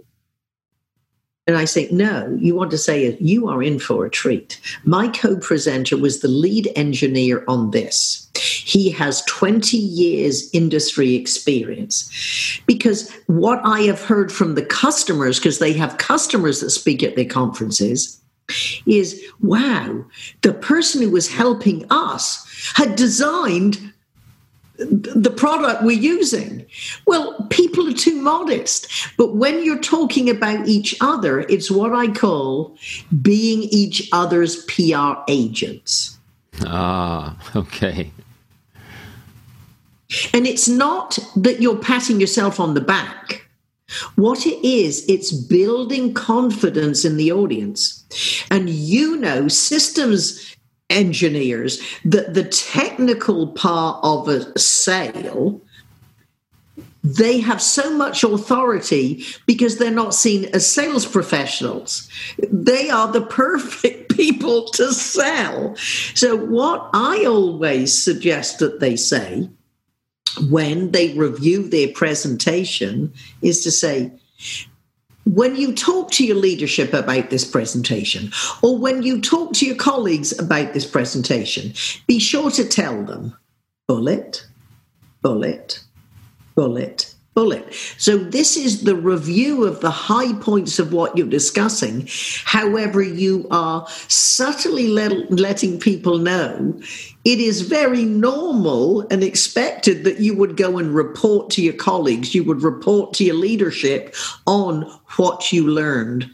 And 1.47 1.57
I 1.57 1.65
say, 1.65 1.87
No, 1.91 2.37
you 2.39 2.55
want 2.55 2.71
to 2.71 2.77
say, 2.77 3.17
You 3.19 3.47
are 3.49 3.63
in 3.63 3.79
for 3.79 4.05
a 4.05 4.09
treat. 4.09 4.59
My 4.83 5.07
co 5.07 5.37
presenter 5.37 5.97
was 5.97 6.21
the 6.21 6.27
lead 6.27 6.71
engineer 6.75 7.43
on 7.47 7.71
this. 7.71 8.29
He 8.37 8.89
has 8.91 9.23
20 9.25 9.77
years 9.77 10.49
industry 10.53 11.15
experience. 11.15 12.61
Because 12.65 13.11
what 13.27 13.59
I 13.63 13.81
have 13.81 14.01
heard 14.01 14.31
from 14.31 14.55
the 14.55 14.65
customers, 14.65 15.39
because 15.39 15.59
they 15.59 15.73
have 15.73 15.97
customers 15.97 16.61
that 16.61 16.69
speak 16.69 17.03
at 17.03 17.15
their 17.15 17.25
conferences, 17.25 18.21
is 18.85 19.21
wow, 19.41 20.05
the 20.41 20.53
person 20.53 21.01
who 21.01 21.09
was 21.09 21.31
helping 21.31 21.85
us 21.89 22.47
had 22.75 22.95
designed 22.95 23.90
the 24.89 25.33
product 25.35 25.83
we're 25.83 25.99
using. 25.99 26.65
Well, 27.05 27.47
people 27.49 27.87
are 27.87 27.93
too 27.93 28.21
modest. 28.21 28.87
But 29.17 29.35
when 29.35 29.63
you're 29.63 29.79
talking 29.79 30.29
about 30.29 30.67
each 30.67 30.95
other, 31.01 31.41
it's 31.41 31.69
what 31.69 31.93
I 31.93 32.07
call 32.07 32.75
being 33.21 33.63
each 33.63 34.09
other's 34.11 34.65
PR 34.65 35.13
agents. 35.27 36.17
Ah, 36.65 37.37
okay. 37.55 38.11
And 40.33 40.45
it's 40.45 40.67
not 40.67 41.17
that 41.35 41.61
you're 41.61 41.77
patting 41.77 42.19
yourself 42.19 42.59
on 42.59 42.73
the 42.73 42.81
back. 42.81 43.47
What 44.15 44.45
it 44.45 44.65
is, 44.65 45.05
it's 45.07 45.31
building 45.31 46.13
confidence 46.13 47.03
in 47.03 47.17
the 47.17 47.31
audience. 47.31 48.05
And 48.49 48.69
you 48.69 49.17
know, 49.17 49.47
systems 49.47 50.50
engineers 50.91 51.81
that 52.05 52.33
the 52.33 52.43
technical 52.43 53.47
part 53.47 53.99
of 54.03 54.27
a 54.27 54.57
sale 54.59 55.61
they 57.03 57.39
have 57.39 57.61
so 57.61 57.95
much 57.97 58.23
authority 58.23 59.23
because 59.47 59.77
they're 59.77 59.89
not 59.89 60.13
seen 60.13 60.45
as 60.53 60.71
sales 60.71 61.05
professionals. 61.05 62.07
They 62.51 62.89
are 62.89 63.11
the 63.11 63.21
perfect 63.25 64.15
people 64.15 64.65
to 64.73 64.93
sell. 64.93 65.75
So, 66.13 66.35
what 66.35 66.89
I 66.93 67.25
always 67.25 67.91
suggest 67.91 68.59
that 68.59 68.79
they 68.79 68.95
say 68.95 69.49
when 70.49 70.91
they 70.91 71.13
review 71.13 71.67
their 71.67 71.89
presentation 71.89 73.13
is 73.41 73.63
to 73.63 73.71
say, 73.71 74.11
when 75.25 75.55
you 75.55 75.73
talk 75.73 76.11
to 76.11 76.25
your 76.25 76.37
leadership 76.37 76.93
about 76.93 77.29
this 77.29 77.45
presentation, 77.45 78.31
or 78.61 78.77
when 78.77 79.03
you 79.03 79.21
talk 79.21 79.53
to 79.53 79.65
your 79.65 79.75
colleagues 79.75 80.37
about 80.39 80.73
this 80.73 80.85
presentation, 80.85 81.73
be 82.07 82.19
sure 82.19 82.49
to 82.51 82.67
tell 82.67 83.03
them 83.03 83.37
bullet, 83.87 84.45
bullet, 85.21 85.79
bullet, 86.55 87.13
bullet. 87.33 87.73
So, 87.97 88.17
this 88.17 88.57
is 88.57 88.83
the 88.83 88.95
review 88.95 89.65
of 89.65 89.81
the 89.81 89.91
high 89.91 90.33
points 90.33 90.79
of 90.79 90.93
what 90.93 91.17
you're 91.17 91.27
discussing. 91.27 92.07
However, 92.45 93.01
you 93.01 93.47
are 93.51 93.87
subtly 94.07 94.87
let, 94.87 95.31
letting 95.31 95.79
people 95.79 96.17
know 96.17 96.79
it 97.23 97.39
is 97.39 97.61
very 97.61 98.03
normal 98.03 99.01
and 99.11 99.23
expected 99.23 100.03
that 100.03 100.19
you 100.19 100.35
would 100.35 100.57
go 100.57 100.77
and 100.77 100.93
report 100.95 101.49
to 101.51 101.61
your 101.61 101.73
colleagues, 101.73 102.33
you 102.33 102.43
would 102.43 102.63
report 102.63 103.13
to 103.13 103.23
your 103.23 103.35
leadership 103.35 104.15
on 104.47 104.81
what 105.17 105.51
you 105.53 105.67
learned. 105.67 106.29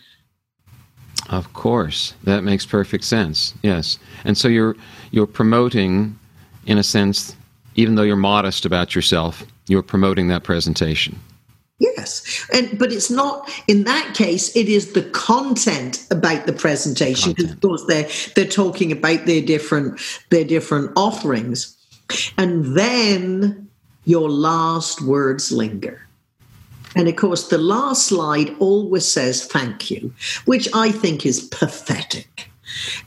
Of 1.29 1.51
course, 1.51 2.13
that 2.23 2.43
makes 2.43 2.65
perfect 2.65 3.03
sense. 3.03 3.53
Yes, 3.61 3.99
and 4.23 4.37
so 4.37 4.47
you're 4.47 4.77
you're 5.11 5.27
promoting, 5.27 6.17
in 6.65 6.77
a 6.77 6.83
sense, 6.83 7.35
even 7.75 7.95
though 7.95 8.03
you're 8.03 8.15
modest 8.15 8.65
about 8.65 8.95
yourself, 8.95 9.43
you're 9.67 9.83
promoting 9.83 10.27
that 10.27 10.43
presentation. 10.43 11.19
Yes, 11.79 12.47
and 12.51 12.79
but 12.79 12.91
it's 12.91 13.11
not 13.11 13.49
in 13.67 13.83
that 13.83 14.15
case. 14.15 14.55
It 14.55 14.67
is 14.67 14.93
the 14.93 15.03
content 15.03 16.07
about 16.09 16.47
the 16.47 16.53
presentation 16.53 17.33
because, 17.33 17.51
of 17.51 17.61
course, 17.61 17.85
they're 17.87 18.09
they're 18.35 18.51
talking 18.51 18.91
about 18.91 19.27
their 19.27 19.41
different 19.41 19.99
their 20.31 20.43
different 20.43 20.91
offerings, 20.95 21.77
and 22.37 22.75
then 22.75 23.69
your 24.05 24.29
last 24.29 25.01
words 25.01 25.51
linger. 25.51 26.01
And 26.95 27.07
of 27.07 27.15
course, 27.15 27.49
the 27.49 27.59
last 27.59 28.07
slide 28.07 28.55
always 28.57 29.05
says 29.05 29.45
thank 29.45 29.91
you, 29.91 30.11
which 30.45 30.67
I 30.73 30.91
think 30.91 31.27
is 31.27 31.41
pathetic. 31.41 32.49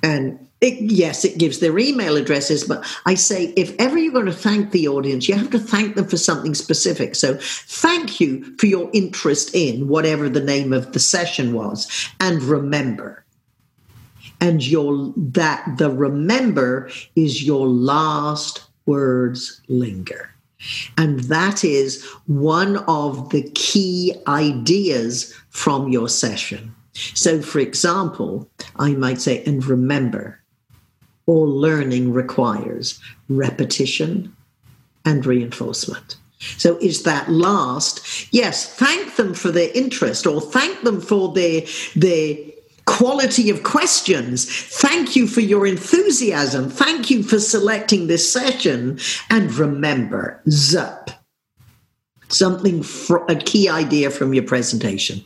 And 0.02 0.38
it, 0.60 0.78
yes, 0.80 1.24
it 1.24 1.38
gives 1.38 1.60
their 1.60 1.78
email 1.78 2.16
addresses, 2.16 2.64
but 2.64 2.84
I 3.06 3.14
say 3.14 3.54
if 3.56 3.74
ever 3.78 3.96
you're 3.98 4.12
going 4.12 4.26
to 4.26 4.32
thank 4.32 4.72
the 4.72 4.88
audience, 4.88 5.28
you 5.28 5.34
have 5.34 5.50
to 5.50 5.58
thank 5.58 5.96
them 5.96 6.06
for 6.06 6.18
something 6.18 6.54
specific. 6.54 7.14
So, 7.14 7.38
thank 7.40 8.20
you 8.20 8.56
for 8.58 8.66
your 8.66 8.90
interest 8.92 9.54
in 9.54 9.88
whatever 9.88 10.28
the 10.28 10.44
name 10.44 10.72
of 10.72 10.92
the 10.92 10.98
session 10.98 11.54
was, 11.54 12.10
and 12.20 12.42
remember. 12.42 13.24
And 14.42 14.66
your 14.66 15.12
that 15.16 15.78
the 15.78 15.90
remember 15.90 16.90
is 17.16 17.42
your 17.42 17.66
last 17.66 18.64
words 18.86 19.60
linger. 19.68 20.34
And 20.98 21.20
that 21.20 21.64
is 21.64 22.04
one 22.26 22.78
of 22.78 23.30
the 23.30 23.42
key 23.54 24.14
ideas 24.26 25.34
from 25.48 25.88
your 25.88 26.08
session. 26.08 26.74
So, 26.92 27.40
for 27.40 27.60
example, 27.60 28.50
I 28.76 28.92
might 28.92 29.20
say, 29.20 29.42
and 29.44 29.64
remember, 29.64 30.39
all 31.30 31.46
learning 31.46 32.12
requires 32.12 32.98
repetition 33.28 34.34
and 35.04 35.24
reinforcement. 35.24 36.16
So 36.56 36.76
is 36.78 37.04
that 37.04 37.30
last? 37.30 38.32
Yes, 38.32 38.74
thank 38.74 39.14
them 39.14 39.34
for 39.34 39.52
their 39.52 39.70
interest 39.72 40.26
or 40.26 40.40
thank 40.40 40.82
them 40.82 41.00
for 41.00 41.32
their 41.32 41.62
their 41.94 42.36
quality 42.86 43.48
of 43.48 43.62
questions. 43.62 44.46
Thank 44.80 45.14
you 45.14 45.28
for 45.28 45.40
your 45.40 45.66
enthusiasm. 45.66 46.68
Thank 46.68 47.10
you 47.10 47.22
for 47.22 47.38
selecting 47.38 48.08
this 48.08 48.30
session. 48.32 48.98
And 49.28 49.54
remember, 49.54 50.42
ZUP, 50.48 51.10
something, 52.28 52.82
for, 52.82 53.24
a 53.28 53.36
key 53.36 53.68
idea 53.68 54.10
from 54.10 54.34
your 54.34 54.42
presentation. 54.42 55.22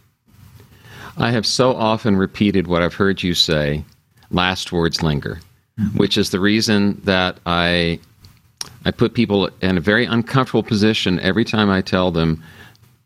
I 1.16 1.30
have 1.30 1.46
so 1.46 1.74
often 1.74 2.16
repeated 2.16 2.66
what 2.66 2.82
I've 2.82 2.94
heard 2.94 3.22
you 3.22 3.32
say 3.32 3.84
last 4.30 4.70
words 4.72 5.02
linger. 5.02 5.38
Mm-hmm. 5.78 5.98
which 5.98 6.16
is 6.16 6.30
the 6.30 6.38
reason 6.38 7.00
that 7.02 7.40
I 7.46 7.98
I 8.84 8.92
put 8.92 9.12
people 9.12 9.50
in 9.60 9.76
a 9.76 9.80
very 9.80 10.04
uncomfortable 10.04 10.62
position 10.62 11.18
every 11.18 11.44
time 11.44 11.68
I 11.68 11.80
tell 11.80 12.12
them 12.12 12.44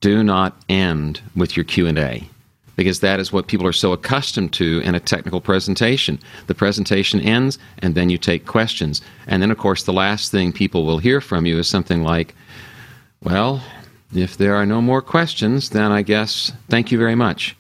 do 0.03 0.23
not 0.23 0.55
end 0.69 1.23
with 1.35 1.57
your 1.57 1.65
Q&A 1.65 2.29
because 2.77 3.01
that 3.01 3.21
is 3.21 3.33
what 3.33 3.47
people 3.47 3.67
are 3.67 3.73
so 3.73 3.93
accustomed 3.93 4.53
to 4.53 4.81
in 4.85 4.95
a 4.95 5.01
technical 5.01 5.41
presentation. 5.41 6.19
The 6.47 6.55
presentation 6.55 7.21
ends, 7.21 7.59
and 7.79 7.95
then 7.97 8.09
you 8.09 8.19
take 8.19 8.47
questions. 8.47 9.03
And 9.27 9.43
then, 9.43 9.51
of 9.51 9.59
course, 9.59 9.83
the 9.83 9.93
last 9.93 10.31
thing 10.31 10.53
people 10.53 10.85
will 10.87 10.99
hear 10.99 11.21
from 11.21 11.45
you 11.45 11.59
is 11.59 11.69
something 11.69 12.05
like, 12.05 12.37
Well, 13.23 13.65
if 14.15 14.37
there 14.37 14.55
are 14.55 14.67
no 14.67 14.81
more 14.81 15.03
questions, 15.03 15.71
then 15.71 15.91
I 15.91 16.03
guess 16.03 16.53
thank 16.69 16.93
you 16.93 16.99
very 16.99 17.17
much. 17.17 17.57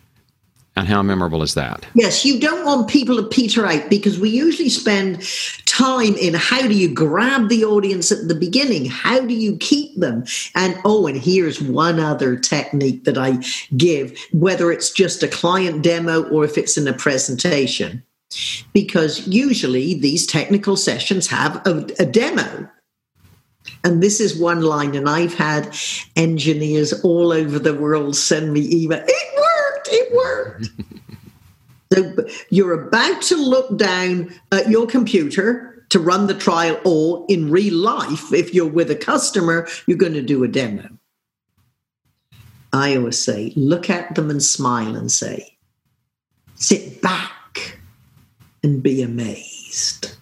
And 0.78 0.86
how 0.86 1.02
memorable 1.02 1.42
is 1.42 1.54
that? 1.54 1.84
Yes, 1.94 2.24
you 2.24 2.38
don't 2.38 2.64
want 2.64 2.88
people 2.88 3.16
to 3.16 3.24
peter 3.24 3.66
out 3.66 3.90
because 3.90 4.20
we 4.20 4.30
usually 4.30 4.68
spend 4.68 5.20
time 5.66 6.14
in 6.14 6.34
how 6.34 6.62
do 6.62 6.72
you 6.72 6.94
grab 6.94 7.48
the 7.48 7.64
audience 7.64 8.12
at 8.12 8.28
the 8.28 8.34
beginning? 8.36 8.84
How 8.84 9.18
do 9.18 9.34
you 9.34 9.56
keep 9.56 9.98
them? 9.98 10.24
And 10.54 10.78
oh, 10.84 11.08
and 11.08 11.20
here's 11.20 11.60
one 11.60 11.98
other 11.98 12.36
technique 12.36 13.02
that 13.06 13.18
I 13.18 13.38
give, 13.76 14.16
whether 14.32 14.70
it's 14.70 14.92
just 14.92 15.24
a 15.24 15.28
client 15.28 15.82
demo 15.82 16.22
or 16.28 16.44
if 16.44 16.56
it's 16.56 16.78
in 16.78 16.86
a 16.86 16.92
presentation. 16.92 18.04
Because 18.72 19.26
usually 19.26 19.98
these 19.98 20.28
technical 20.28 20.76
sessions 20.76 21.26
have 21.26 21.56
a, 21.66 21.88
a 21.98 22.06
demo 22.06 22.70
and 23.84 24.02
this 24.02 24.20
is 24.20 24.38
one 24.38 24.62
line, 24.62 24.94
and 24.94 25.08
I've 25.08 25.34
had 25.34 25.76
engineers 26.16 26.92
all 27.04 27.32
over 27.32 27.58
the 27.58 27.74
world 27.74 28.16
send 28.16 28.52
me 28.52 28.68
email. 28.70 29.04
It 29.06 29.38
worked, 30.14 30.66
it 30.72 30.76
worked. 31.92 32.18
so 32.26 32.26
you're 32.50 32.88
about 32.88 33.22
to 33.22 33.36
look 33.36 33.76
down 33.78 34.34
at 34.52 34.68
your 34.68 34.86
computer 34.86 35.84
to 35.90 35.98
run 35.98 36.26
the 36.26 36.34
trial, 36.34 36.78
or 36.84 37.24
in 37.30 37.50
real 37.50 37.74
life, 37.74 38.32
if 38.32 38.52
you're 38.52 38.68
with 38.68 38.90
a 38.90 38.96
customer, 38.96 39.66
you're 39.86 39.96
going 39.96 40.12
to 40.12 40.22
do 40.22 40.44
a 40.44 40.48
demo. 40.48 40.86
I 42.74 42.96
always 42.96 43.18
say, 43.18 43.54
look 43.56 43.88
at 43.88 44.14
them 44.14 44.28
and 44.28 44.42
smile 44.42 44.94
and 44.94 45.10
say, 45.10 45.56
sit 46.56 47.00
back 47.00 47.78
and 48.62 48.82
be 48.82 49.00
amazed 49.00 50.18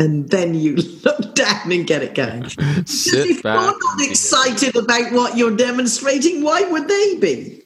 and 0.00 0.30
then 0.30 0.54
you 0.54 0.76
look 1.04 1.34
down 1.36 1.70
and 1.70 1.86
get 1.86 2.02
it 2.02 2.14
going. 2.14 2.48
Sit 2.86 3.30
if 3.30 3.42
back 3.42 3.60
you're 3.60 3.78
not 3.78 4.08
excited 4.08 4.74
about 4.74 5.12
what 5.12 5.36
you're 5.36 5.56
demonstrating, 5.56 6.42
why 6.42 6.62
would 6.62 6.88
they 6.88 7.16
be? 7.18 7.62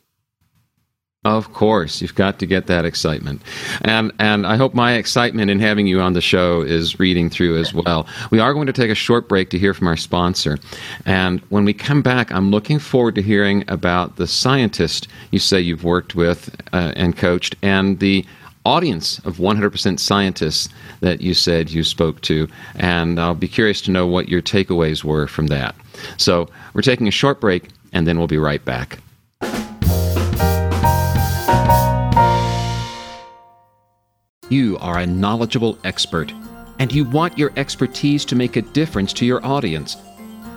Of 1.25 1.55
course, 1.55 2.03
you've 2.03 2.15
got 2.15 2.39
to 2.41 2.47
get 2.47 2.67
that 2.67 2.85
excitement, 2.85 3.41
and 3.81 4.13
and 4.19 4.47
I 4.47 4.57
hope 4.57 4.75
my 4.75 4.93
excitement 4.93 5.51
in 5.51 5.59
having 5.59 5.87
you 5.87 6.01
on 6.01 6.13
the 6.13 6.21
show 6.21 6.61
is 6.61 6.99
reading 7.01 7.31
through 7.31 7.59
as 7.59 7.73
well. 7.73 8.07
We 8.31 8.41
are 8.41 8.53
going 8.53 8.67
to 8.67 8.75
take 8.75 8.91
a 8.91 8.95
short 8.95 9.27
break 9.27 9.49
to 9.51 9.59
hear 9.59 9.73
from 9.73 9.89
our 9.89 9.97
sponsor, 9.97 10.59
and 11.07 11.41
when 11.49 11.65
we 11.65 11.73
come 11.73 12.03
back, 12.03 12.31
I'm 12.31 12.51
looking 12.51 12.79
forward 12.79 13.15
to 13.15 13.23
hearing 13.23 13.65
about 13.69 14.17
the 14.17 14.27
scientist 14.27 15.09
you 15.31 15.39
say 15.39 15.61
you've 15.61 15.83
worked 15.83 16.15
with 16.15 16.55
uh, 16.75 16.93
and 16.95 17.17
coached, 17.17 17.57
and 17.63 18.01
the 18.01 18.27
audience 18.67 19.19
of 19.21 19.37
100% 19.37 19.99
scientists 19.99 20.69
that 21.01 21.23
you 21.23 21.33
said 21.33 21.71
you 21.71 21.85
spoke 21.85 22.21
to, 22.23 22.49
and 22.75 23.19
I'll 23.19 23.35
be 23.35 23.49
curious 23.49 23.81
to 23.83 23.91
know 23.91 24.07
what 24.07 24.29
your 24.29 24.43
takeaways 24.43 25.05
were 25.05 25.27
from 25.27 25.47
that. 25.47 25.75
So, 26.19 26.51
we're 26.75 26.83
taking 26.83 27.09
a 27.09 27.11
short 27.11 27.41
break, 27.41 27.71
and 27.95 28.07
then 28.07 28.19
we'll 28.19 28.27
be 28.27 28.37
right 28.37 28.63
back. 28.63 28.99
You 34.51 34.77
are 34.79 34.99
a 34.99 35.07
knowledgeable 35.07 35.79
expert, 35.85 36.31
and 36.79 36.93
you 36.93 37.07
want 37.07 37.39
your 37.39 37.51
expertise 37.57 38.27
to 38.27 38.37
make 38.37 38.57
a 38.57 38.63
difference 38.63 39.15
to 39.15 39.25
your 39.25 39.45
audience, 39.45 39.97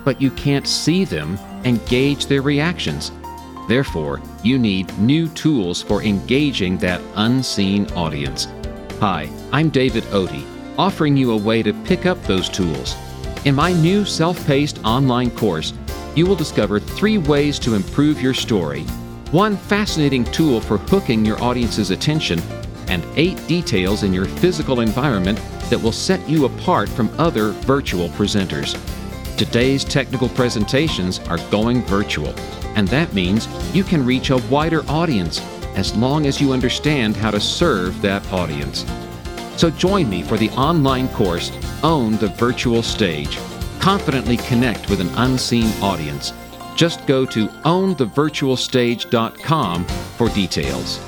but 0.04 0.20
you 0.20 0.30
can't 0.32 0.66
see 0.66 1.06
them 1.06 1.38
and 1.64 1.84
gauge 1.86 2.26
their 2.26 2.42
reactions. 2.42 3.12
Therefore, 3.66 4.20
you 4.42 4.58
need 4.58 4.96
new 4.98 5.26
tools 5.28 5.80
for 5.80 6.02
engaging 6.02 6.76
that 6.78 7.00
unseen 7.16 7.90
audience. 7.92 8.46
Hi, 9.00 9.30
I'm 9.52 9.70
David 9.70 10.04
Otey, 10.04 10.44
offering 10.76 11.16
you 11.16 11.32
a 11.32 11.36
way 11.36 11.62
to 11.62 11.72
pick 11.84 12.04
up 12.04 12.22
those 12.24 12.50
tools. 12.50 12.94
In 13.46 13.54
my 13.54 13.72
new 13.72 14.04
self 14.04 14.46
paced 14.46 14.84
online 14.84 15.30
course, 15.30 15.72
you 16.14 16.26
will 16.26 16.36
discover 16.36 16.78
three 16.78 17.16
ways 17.16 17.58
to 17.60 17.74
improve 17.74 18.20
your 18.20 18.34
story, 18.34 18.82
one 19.30 19.56
fascinating 19.56 20.24
tool 20.24 20.60
for 20.60 20.76
hooking 20.76 21.24
your 21.24 21.42
audience's 21.42 21.90
attention, 21.90 22.38
and 22.88 23.04
eight 23.16 23.44
details 23.46 24.02
in 24.02 24.12
your 24.12 24.26
physical 24.26 24.80
environment 24.80 25.40
that 25.70 25.80
will 25.80 25.92
set 25.92 26.26
you 26.28 26.44
apart 26.44 26.88
from 26.88 27.10
other 27.18 27.50
virtual 27.50 28.08
presenters. 28.10 28.78
Today's 29.36 29.84
technical 29.84 30.28
presentations 30.28 31.20
are 31.20 31.38
going 31.50 31.82
virtual 31.82 32.34
and 32.78 32.88
that 32.88 33.12
means 33.12 33.46
you 33.74 33.82
can 33.82 34.06
reach 34.06 34.30
a 34.30 34.38
wider 34.48 34.88
audience 34.88 35.40
as 35.74 35.96
long 35.96 36.26
as 36.26 36.40
you 36.40 36.52
understand 36.52 37.16
how 37.16 37.32
to 37.32 37.40
serve 37.40 38.00
that 38.02 38.24
audience. 38.32 38.86
So 39.56 39.68
join 39.68 40.08
me 40.08 40.22
for 40.22 40.36
the 40.36 40.50
online 40.50 41.08
course 41.08 41.50
Own 41.82 42.18
the 42.18 42.28
Virtual 42.28 42.84
Stage. 42.84 43.36
Confidently 43.80 44.36
connect 44.36 44.88
with 44.90 45.00
an 45.00 45.08
unseen 45.16 45.72
audience. 45.82 46.32
Just 46.76 47.04
go 47.06 47.26
to 47.26 47.48
ownthevirtualstage.com 47.48 49.84
for 49.84 50.28
details. 50.28 51.07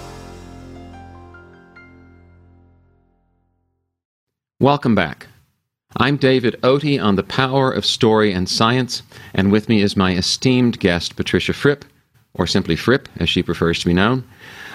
Welcome 4.61 4.95
back. 4.95 5.27
I'm 5.97 6.19
David 6.19 6.61
Otey 6.61 7.03
on 7.03 7.17
the 7.17 7.23
power 7.23 7.73
of 7.73 7.87
story 7.87 8.31
and 8.31 8.47
science, 8.47 9.03
and 9.33 9.51
with 9.51 9.71
me 9.71 9.81
is 9.81 9.97
my 9.97 10.15
esteemed 10.15 10.79
guest, 10.81 11.17
Patricia 11.17 11.55
Fripp, 11.55 11.83
or 12.35 12.47
simply 12.47 12.77
Fripp, 12.77 13.09
as 13.17 13.31
she 13.31 13.43
prefers 13.43 13.79
to 13.79 13.87
be 13.87 13.95
known. 13.95 14.23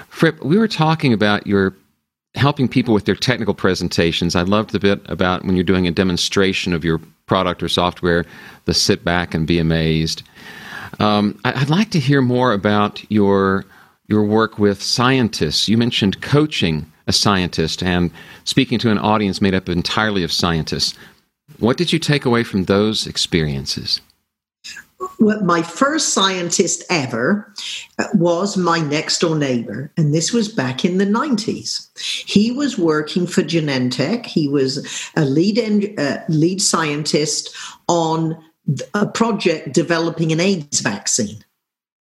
Fripp, 0.10 0.44
we 0.44 0.58
were 0.58 0.68
talking 0.68 1.14
about 1.14 1.46
your 1.46 1.76
helping 2.34 2.68
people 2.68 2.96
with 2.96 3.06
their 3.06 3.14
technical 3.14 3.54
presentations. 3.54 4.36
I 4.36 4.42
loved 4.42 4.72
the 4.72 4.80
bit 4.80 5.02
about 5.06 5.46
when 5.46 5.54
you're 5.54 5.64
doing 5.64 5.86
a 5.86 5.92
demonstration 5.92 6.74
of 6.74 6.84
your 6.84 7.00
product 7.28 7.62
or 7.62 7.70
software, 7.70 8.26
the 8.66 8.74
sit 8.74 9.04
back 9.04 9.36
and 9.36 9.46
be 9.46 9.60
amazed. 9.60 10.24
Um, 10.98 11.40
I'd 11.46 11.70
like 11.70 11.92
to 11.92 12.00
hear 12.00 12.24
more 12.24 12.54
about 12.54 13.04
your 13.12 13.66
your 14.08 14.24
work 14.24 14.58
with 14.58 14.82
scientists. 14.82 15.70
You 15.70 15.78
mentioned 15.78 16.24
coaching 16.24 16.92
a 17.08 17.14
scientist 17.14 17.84
and 17.84 18.12
speaking 18.44 18.80
to 18.80 18.92
an 18.92 18.98
audience 18.98 19.42
made 19.42 19.54
up 19.54 19.70
entirely 19.70 20.24
of 20.24 20.32
scientists. 20.32 20.96
What 21.60 21.78
did 21.78 21.94
you 21.94 22.00
take 22.00 22.26
away 22.26 22.44
from 22.44 22.66
those 22.66 23.06
experiences? 23.06 24.02
Well, 25.20 25.44
my 25.44 25.62
first 25.62 26.10
scientist 26.10 26.84
ever 26.90 27.54
uh, 28.00 28.06
was 28.14 28.58
my 28.58 28.80
next 28.80 29.20
door 29.20 29.38
neighbor, 29.38 29.92
and 29.98 30.14
this 30.14 30.34
was 30.34 30.48
back 30.48 30.84
in 30.84 30.98
the 30.98 31.06
90s. 31.06 31.88
He 32.28 32.52
was 32.52 32.78
working 32.78 33.28
for 33.28 33.42
Genentech. 33.42 34.26
He 34.26 34.48
was 34.48 34.86
a 35.16 35.26
lead, 35.26 35.60
en- 35.60 36.00
uh, 36.00 36.24
lead 36.28 36.62
scientist 36.62 37.56
on 37.88 38.42
a 38.94 39.06
project 39.06 39.74
developing 39.74 40.32
an 40.32 40.40
AIDS 40.40 40.80
vaccine. 40.80 41.44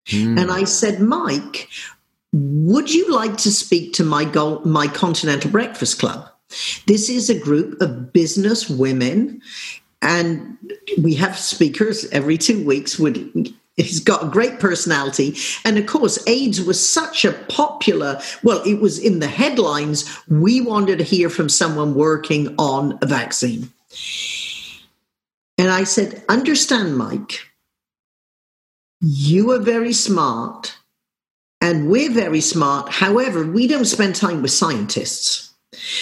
Mm. 0.09 0.41
And 0.41 0.51
I 0.51 0.65
said, 0.65 1.01
Mike, 1.01 1.69
would 2.33 2.93
you 2.93 3.13
like 3.13 3.37
to 3.39 3.51
speak 3.51 3.93
to 3.95 4.05
my 4.05 4.25
goal, 4.25 4.61
my 4.65 4.87
Continental 4.87 5.51
Breakfast 5.51 5.99
Club? 5.99 6.29
This 6.87 7.09
is 7.09 7.31
a 7.31 7.39
group 7.39 7.81
of 7.81 8.13
business 8.13 8.69
women, 8.69 9.41
and 10.03 10.57
we 11.01 11.15
have 11.15 11.39
speakers 11.39 12.07
every 12.07 12.39
two 12.39 12.65
weeks. 12.65 12.99
Would 12.99 13.55
he's 13.77 14.01
got 14.01 14.25
a 14.25 14.31
great 14.31 14.61
personality 14.61 15.37
and 15.65 15.79
of 15.79 15.87
course 15.87 16.19
aids 16.27 16.61
was 16.61 16.87
such 16.87 17.25
a 17.25 17.33
popular 17.33 18.21
well 18.43 18.63
it 18.65 18.81
was 18.81 18.99
in 18.99 19.21
the 19.21 19.27
headlines 19.27 20.19
we 20.29 20.61
wanted 20.61 20.99
to 20.99 21.05
hear 21.05 21.31
from 21.31 21.49
someone 21.49 21.95
working 21.95 22.55
on 22.59 22.99
a 23.01 23.07
vaccine 23.07 23.71
and 25.57 25.71
i 25.71 25.85
said 25.85 26.23
understand 26.29 26.97
mike 26.97 27.41
you 29.01 29.51
are 29.51 29.59
very 29.59 29.93
smart 29.93 30.77
and 31.61 31.89
we're 31.89 32.11
very 32.11 32.41
smart. 32.41 32.91
However, 32.91 33.47
we 33.47 33.67
don't 33.67 33.85
spend 33.85 34.15
time 34.15 34.43
with 34.43 34.51
scientists. 34.51 35.55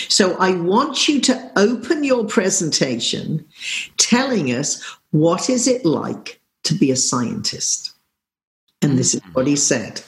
So 0.09 0.37
I 0.38 0.53
want 0.53 1.09
you 1.09 1.21
to 1.23 1.53
open 1.57 2.05
your 2.05 2.25
presentation 2.25 3.44
telling 3.97 4.49
us 4.49 4.83
what 5.11 5.51
is 5.51 5.66
it 5.66 5.85
like 5.85 6.40
to 6.64 6.75
be 6.75 6.90
a 6.90 6.97
scientist. 6.97 7.94
And 8.83 8.97
this 8.97 9.14
is 9.14 9.21
what 9.33 9.47
he 9.47 9.55
mm-hmm. 9.55 9.59
said. 9.59 10.03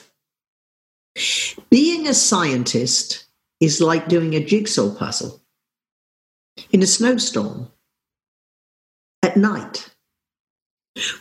Being 1.69 2.07
a 2.07 2.13
scientist 2.13 3.25
is 3.59 3.81
like 3.81 4.07
doing 4.07 4.33
a 4.33 4.43
jigsaw 4.43 4.95
puzzle 4.95 5.41
in 6.71 6.81
a 6.81 6.87
snowstorm 6.87 7.69
at 9.21 9.37
night 9.37 9.89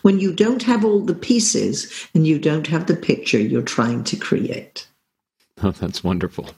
when 0.03 0.21
you 0.21 0.33
don't 0.33 0.62
have 0.62 0.85
all 0.85 1.01
the 1.01 1.14
pieces 1.14 2.09
and 2.14 2.27
you 2.27 2.38
don't 2.38 2.66
have 2.66 2.87
the 2.87 2.97
picture 2.97 3.38
you're 3.38 3.62
trying 3.62 4.05
to 4.05 4.16
create. 4.16 4.87
Oh, 5.62 5.73
that's 5.73 6.03
wonderful. 6.03 6.49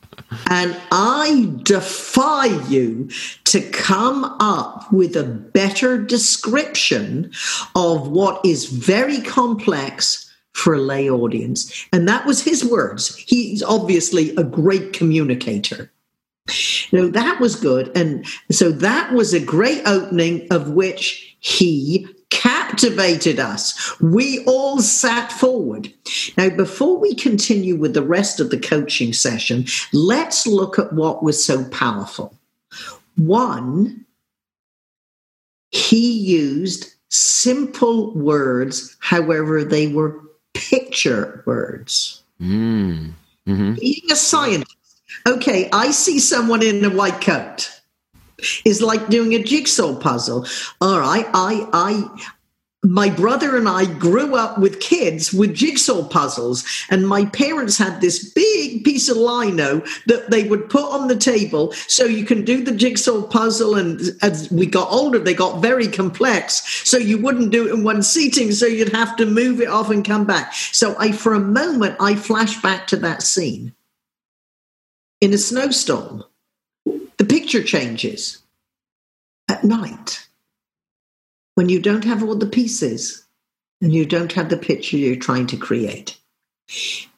and 0.46 0.80
I 0.92 1.52
defy 1.64 2.46
you 2.68 3.10
to 3.44 3.60
come 3.70 4.22
up 4.38 4.92
with 4.92 5.16
a 5.16 5.24
better 5.24 5.98
description 5.98 7.32
of 7.74 8.08
what 8.08 8.40
is 8.44 8.66
very 8.66 9.20
complex 9.22 10.32
for 10.52 10.74
a 10.74 10.78
lay 10.78 11.10
audience. 11.10 11.86
And 11.92 12.06
that 12.08 12.26
was 12.26 12.42
his 12.42 12.64
words. 12.64 13.16
He's 13.16 13.62
obviously 13.62 14.34
a 14.36 14.44
great 14.44 14.92
communicator. 14.92 15.90
You 16.90 17.02
know, 17.02 17.08
that 17.08 17.40
was 17.40 17.56
good. 17.56 17.90
And 17.96 18.26
so 18.50 18.70
that 18.70 19.12
was 19.12 19.32
a 19.32 19.40
great 19.40 19.82
opening 19.86 20.46
of 20.50 20.70
which 20.70 21.36
he 21.40 22.06
captivated 22.32 23.38
us. 23.38 24.00
We 24.00 24.42
all 24.46 24.80
sat 24.80 25.30
forward. 25.30 25.92
Now, 26.36 26.48
before 26.48 26.98
we 26.98 27.14
continue 27.14 27.76
with 27.76 27.92
the 27.92 28.02
rest 28.02 28.40
of 28.40 28.50
the 28.50 28.58
coaching 28.58 29.12
session, 29.12 29.66
let's 29.92 30.46
look 30.46 30.78
at 30.78 30.92
what 30.92 31.22
was 31.22 31.44
so 31.44 31.64
powerful. 31.66 32.34
One, 33.16 34.06
he 35.70 36.12
used 36.12 36.94
simple 37.10 38.14
words, 38.14 38.96
however, 39.00 39.62
they 39.62 39.86
were 39.86 40.18
picture 40.54 41.42
words. 41.46 42.22
Mm. 42.40 43.12
Mm-hmm. 43.46 43.74
Being 43.74 44.10
a 44.10 44.16
scientist, 44.16 44.76
okay, 45.28 45.68
I 45.72 45.90
see 45.90 46.18
someone 46.18 46.62
in 46.62 46.82
a 46.84 46.90
white 46.90 47.20
coat 47.20 47.81
is 48.64 48.82
like 48.82 49.08
doing 49.08 49.34
a 49.34 49.42
jigsaw 49.42 49.94
puzzle. 49.98 50.46
All 50.80 51.00
right, 51.00 51.26
I, 51.32 51.68
I, 51.72 52.26
my 52.84 53.08
brother 53.10 53.56
and 53.56 53.68
I 53.68 53.84
grew 53.84 54.34
up 54.34 54.58
with 54.58 54.80
kids 54.80 55.32
with 55.32 55.54
jigsaw 55.54 56.02
puzzles, 56.08 56.64
and 56.90 57.06
my 57.06 57.26
parents 57.26 57.78
had 57.78 58.00
this 58.00 58.32
big 58.32 58.82
piece 58.82 59.08
of 59.08 59.16
lino 59.16 59.82
that 60.06 60.30
they 60.32 60.48
would 60.48 60.68
put 60.68 60.92
on 60.92 61.06
the 61.06 61.16
table 61.16 61.72
so 61.86 62.04
you 62.04 62.24
can 62.24 62.44
do 62.44 62.64
the 62.64 62.74
jigsaw 62.74 63.22
puzzle. 63.22 63.76
And 63.76 64.00
as 64.20 64.50
we 64.50 64.66
got 64.66 64.90
older, 64.90 65.20
they 65.20 65.34
got 65.34 65.62
very 65.62 65.86
complex, 65.86 66.88
so 66.88 66.96
you 66.96 67.18
wouldn't 67.18 67.52
do 67.52 67.68
it 67.68 67.72
in 67.72 67.84
one 67.84 68.02
seating, 68.02 68.50
so 68.50 68.66
you'd 68.66 68.92
have 68.92 69.14
to 69.16 69.26
move 69.26 69.60
it 69.60 69.68
off 69.68 69.88
and 69.90 70.04
come 70.04 70.26
back. 70.26 70.52
So 70.52 70.96
I, 70.98 71.12
for 71.12 71.34
a 71.34 71.40
moment, 71.40 71.96
I 72.00 72.16
flash 72.16 72.60
back 72.62 72.88
to 72.88 72.96
that 72.96 73.22
scene 73.22 73.74
in 75.20 75.32
a 75.32 75.38
snowstorm. 75.38 76.24
The 77.22 77.28
picture 77.28 77.62
changes 77.62 78.42
at 79.48 79.62
night 79.62 80.26
when 81.54 81.68
you 81.68 81.78
don't 81.78 82.02
have 82.02 82.20
all 82.20 82.34
the 82.34 82.46
pieces 82.46 83.24
and 83.80 83.92
you 83.92 84.04
don't 84.04 84.32
have 84.32 84.48
the 84.48 84.56
picture 84.56 84.96
you're 84.96 85.14
trying 85.14 85.46
to 85.46 85.56
create. 85.56 86.18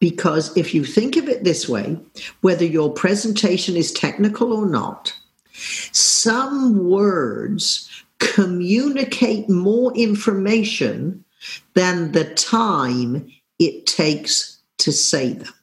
Because 0.00 0.54
if 0.58 0.74
you 0.74 0.84
think 0.84 1.16
of 1.16 1.26
it 1.26 1.42
this 1.42 1.70
way, 1.70 1.98
whether 2.42 2.66
your 2.66 2.92
presentation 2.92 3.76
is 3.76 3.92
technical 3.92 4.52
or 4.52 4.66
not, 4.66 5.14
some 5.54 6.86
words 6.86 7.88
communicate 8.18 9.48
more 9.48 9.90
information 9.96 11.24
than 11.72 12.12
the 12.12 12.26
time 12.34 13.32
it 13.58 13.86
takes 13.86 14.58
to 14.76 14.92
say 14.92 15.32
them. 15.32 15.54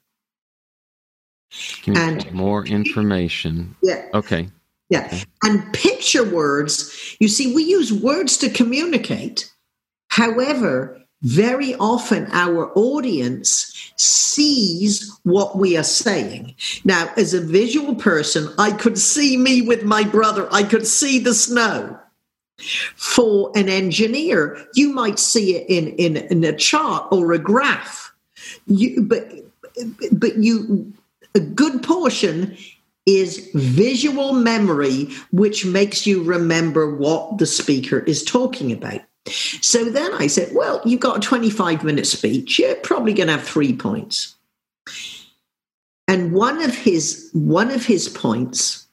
And 1.87 2.31
more 2.31 2.65
information. 2.65 3.75
Yeah. 3.83 4.07
Okay. 4.13 4.49
Yeah. 4.89 5.21
And 5.43 5.73
picture 5.73 6.23
words, 6.23 7.15
you 7.19 7.27
see, 7.27 7.53
we 7.53 7.63
use 7.63 7.93
words 7.93 8.37
to 8.37 8.49
communicate. 8.49 9.51
However, 10.09 11.01
very 11.21 11.75
often 11.75 12.27
our 12.31 12.71
audience 12.75 13.93
sees 13.97 15.11
what 15.23 15.57
we 15.57 15.77
are 15.77 15.83
saying. 15.83 16.55
Now, 16.83 17.11
as 17.15 17.33
a 17.33 17.41
visual 17.41 17.95
person, 17.95 18.49
I 18.57 18.71
could 18.71 18.97
see 18.97 19.37
me 19.37 19.61
with 19.61 19.83
my 19.83 20.03
brother, 20.03 20.47
I 20.51 20.63
could 20.63 20.87
see 20.87 21.19
the 21.19 21.33
snow. 21.33 21.97
For 22.95 23.51
an 23.55 23.69
engineer, 23.69 24.67
you 24.75 24.93
might 24.93 25.19
see 25.19 25.55
it 25.55 25.67
in, 25.67 25.95
in, 25.95 26.17
in 26.17 26.43
a 26.43 26.55
chart 26.55 27.07
or 27.11 27.33
a 27.33 27.39
graph. 27.39 28.13
You, 28.67 29.01
but 29.01 29.31
but 30.11 30.37
you 30.37 30.93
a 31.35 31.39
good 31.39 31.83
portion 31.83 32.57
is 33.05 33.49
visual 33.53 34.33
memory, 34.33 35.07
which 35.31 35.65
makes 35.65 36.05
you 36.05 36.23
remember 36.23 36.95
what 36.95 37.37
the 37.37 37.45
speaker 37.45 37.99
is 37.99 38.23
talking 38.23 38.71
about. 38.71 39.01
So 39.27 39.85
then 39.85 40.13
I 40.13 40.27
said, 40.27 40.53
Well, 40.53 40.81
you've 40.85 40.99
got 40.99 41.17
a 41.17 41.21
25 41.21 41.83
minute 41.83 42.07
speech. 42.07 42.59
You're 42.59 42.75
probably 42.75 43.13
going 43.13 43.27
to 43.27 43.33
have 43.37 43.43
three 43.43 43.73
points. 43.73 44.35
And 46.07 46.33
one 46.33 46.61
of 46.61 46.75
his 46.75 47.29
one 47.33 47.71
of 47.71 47.85
his 47.85 48.09
points 48.09 48.87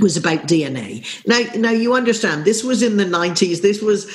was 0.00 0.16
about 0.16 0.40
DNA. 0.40 1.06
Now, 1.26 1.40
now 1.58 1.70
you 1.70 1.94
understand 1.94 2.44
this 2.44 2.64
was 2.64 2.82
in 2.82 2.96
the 2.96 3.04
90s. 3.04 3.62
This 3.62 3.80
was 3.80 4.06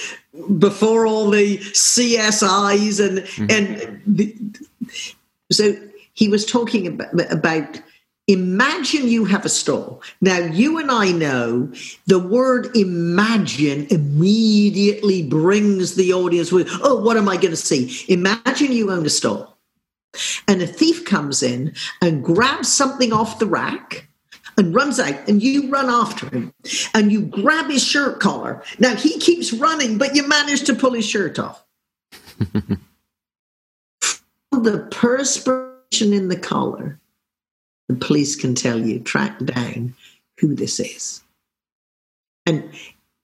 before 0.57 1.05
all 1.05 1.29
the 1.29 1.57
CSIs 1.57 3.05
and 3.05 3.19
mm-hmm. 3.19 3.47
and 3.49 4.01
the, 4.05 4.35
so 5.51 5.73
he 6.21 6.27
was 6.27 6.45
talking 6.45 6.85
about, 6.85 7.31
about 7.31 7.81
Imagine 8.27 9.07
you 9.07 9.25
have 9.25 9.45
a 9.45 9.49
store. 9.49 9.99
Now, 10.21 10.37
you 10.37 10.77
and 10.77 10.91
I 10.91 11.11
know 11.11 11.73
the 12.05 12.19
word 12.19 12.73
imagine 12.77 13.87
immediately 13.89 15.23
brings 15.23 15.95
the 15.95 16.13
audience 16.13 16.51
with, 16.51 16.69
oh, 16.83 17.01
what 17.01 17.17
am 17.17 17.27
I 17.27 17.35
going 17.35 17.49
to 17.49 17.57
see? 17.57 18.05
Imagine 18.07 18.71
you 18.71 18.91
own 18.91 19.07
a 19.07 19.09
store 19.09 19.51
and 20.47 20.61
a 20.61 20.67
thief 20.67 21.03
comes 21.03 21.41
in 21.41 21.73
and 21.99 22.23
grabs 22.23 22.71
something 22.71 23.11
off 23.11 23.39
the 23.39 23.47
rack 23.47 24.07
and 24.55 24.75
runs 24.75 24.99
out 24.99 25.27
and 25.27 25.41
you 25.41 25.69
run 25.69 25.89
after 25.89 26.29
him 26.29 26.53
and 26.93 27.11
you 27.11 27.23
grab 27.23 27.71
his 27.71 27.83
shirt 27.83 28.19
collar. 28.19 28.63
Now, 28.77 28.95
he 28.95 29.17
keeps 29.17 29.51
running, 29.51 29.97
but 29.97 30.15
you 30.15 30.27
manage 30.27 30.63
to 30.65 30.75
pull 30.75 30.93
his 30.93 31.05
shirt 31.05 31.39
off. 31.39 31.65
the 34.51 34.87
perspiration 34.91 35.70
in 35.99 36.29
the 36.29 36.39
collar 36.39 36.99
the 37.91 38.05
police 38.05 38.35
can 38.35 38.55
tell 38.55 38.79
you, 38.79 38.99
track 38.99 39.37
down 39.39 39.93
who 40.39 40.55
this 40.55 40.79
is. 40.79 41.21
And 42.45 42.69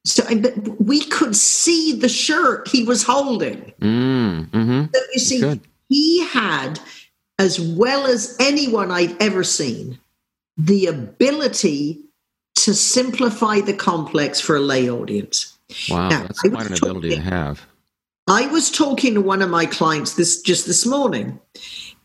so 0.06 0.24
but 0.40 0.80
we 0.80 1.04
could 1.06 1.36
see 1.36 1.94
the 1.94 2.10
shirt 2.10 2.68
he 2.68 2.84
was 2.84 3.04
holding. 3.04 3.74
Mm, 3.82 4.50
mm-hmm. 4.50 4.86
So 4.94 5.02
you 5.14 5.20
see, 5.20 5.40
Good. 5.40 5.62
he 5.90 6.26
had, 6.28 6.80
as 7.40 7.60
well 7.60 8.06
as 8.06 8.36
anyone 8.40 8.92
I've 8.92 9.16
ever 9.20 9.44
seen, 9.44 10.00
the 10.58 10.88
ability 10.88 12.02
to 12.56 12.74
simplify 12.74 13.62
the 13.62 13.74
complex 13.74 14.40
for 14.40 14.56
a 14.56 14.62
lay 14.62 14.90
audience. 14.90 15.58
Wow, 15.90 16.10
now, 16.10 16.22
that's 16.24 16.42
quite 16.42 16.68
an 16.68 16.74
ability 16.74 17.10
talking, 17.10 17.24
to 17.24 17.30
have. 17.30 17.66
I 18.28 18.48
was 18.48 18.70
talking 18.72 19.14
to 19.14 19.22
one 19.22 19.42
of 19.42 19.50
my 19.50 19.66
clients 19.66 20.14
this 20.14 20.42
just 20.42 20.66
this 20.66 20.86
morning, 20.86 21.40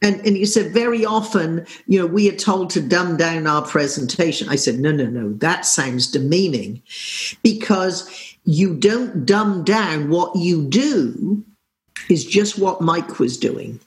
and, 0.02 0.20
and 0.26 0.36
you 0.36 0.46
said 0.46 0.72
very 0.72 1.04
often, 1.04 1.64
you 1.86 1.98
know, 1.98 2.06
we 2.06 2.28
are 2.28 2.36
told 2.36 2.70
to 2.70 2.80
dumb 2.80 3.16
down 3.16 3.46
our 3.46 3.62
presentation. 3.62 4.48
I 4.48 4.56
said, 4.56 4.80
no, 4.80 4.90
no, 4.90 5.06
no, 5.06 5.32
that 5.34 5.64
sounds 5.64 6.10
demeaning 6.10 6.82
because 7.42 8.36
you 8.44 8.74
don't 8.74 9.24
dumb 9.24 9.62
down 9.62 10.10
what 10.10 10.34
you 10.34 10.66
do 10.66 11.44
is 12.10 12.24
just 12.24 12.58
what 12.58 12.80
Mike 12.80 13.20
was 13.20 13.38
doing. 13.38 13.78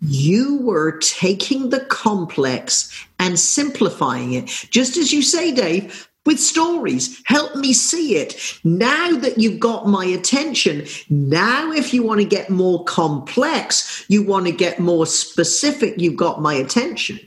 You 0.00 0.58
were 0.58 0.98
taking 0.98 1.70
the 1.70 1.80
complex 1.80 3.06
and 3.18 3.38
simplifying 3.38 4.32
it. 4.32 4.46
Just 4.70 4.96
as 4.96 5.12
you 5.12 5.22
say, 5.22 5.52
Dave, 5.52 6.07
with 6.28 6.38
stories. 6.38 7.22
Help 7.24 7.56
me 7.56 7.72
see 7.72 8.16
it. 8.16 8.60
Now 8.62 9.16
that 9.16 9.38
you've 9.38 9.58
got 9.58 9.88
my 9.88 10.04
attention, 10.04 10.86
now 11.08 11.72
if 11.72 11.94
you 11.94 12.02
want 12.02 12.20
to 12.20 12.26
get 12.26 12.50
more 12.50 12.84
complex, 12.84 14.04
you 14.08 14.22
want 14.22 14.44
to 14.44 14.52
get 14.52 14.78
more 14.78 15.06
specific, 15.06 15.94
you've 15.96 16.16
got 16.16 16.42
my 16.42 16.52
attention. 16.52 17.18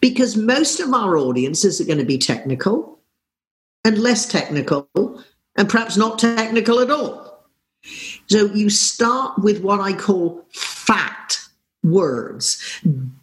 Because 0.00 0.34
most 0.34 0.80
of 0.80 0.94
our 0.94 1.18
audiences 1.18 1.78
are 1.78 1.84
going 1.84 1.98
to 1.98 2.06
be 2.06 2.16
technical 2.16 2.98
and 3.84 3.98
less 3.98 4.26
technical, 4.26 4.88
and 5.54 5.68
perhaps 5.68 5.98
not 5.98 6.18
technical 6.18 6.80
at 6.80 6.90
all. 6.90 7.44
So 8.28 8.46
you 8.46 8.70
start 8.70 9.38
with 9.38 9.60
what 9.60 9.80
I 9.80 9.92
call 9.92 10.46
words, 11.86 12.60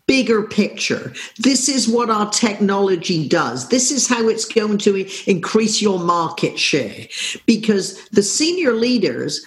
bigger 0.08 0.44
picture. 0.44 1.14
This 1.38 1.70
is 1.70 1.88
what 1.88 2.10
our 2.10 2.30
technology 2.32 3.28
does. 3.28 3.70
This 3.70 3.92
is 3.92 4.08
how 4.08 4.28
it's 4.28 4.46
going 4.46 4.78
to 4.80 5.08
increase 5.30 5.82
your 5.82 6.00
market 6.00 6.58
share 6.58 7.08
because 7.46 8.08
the 8.10 8.24
senior 8.24 8.74
leaders 8.74 9.46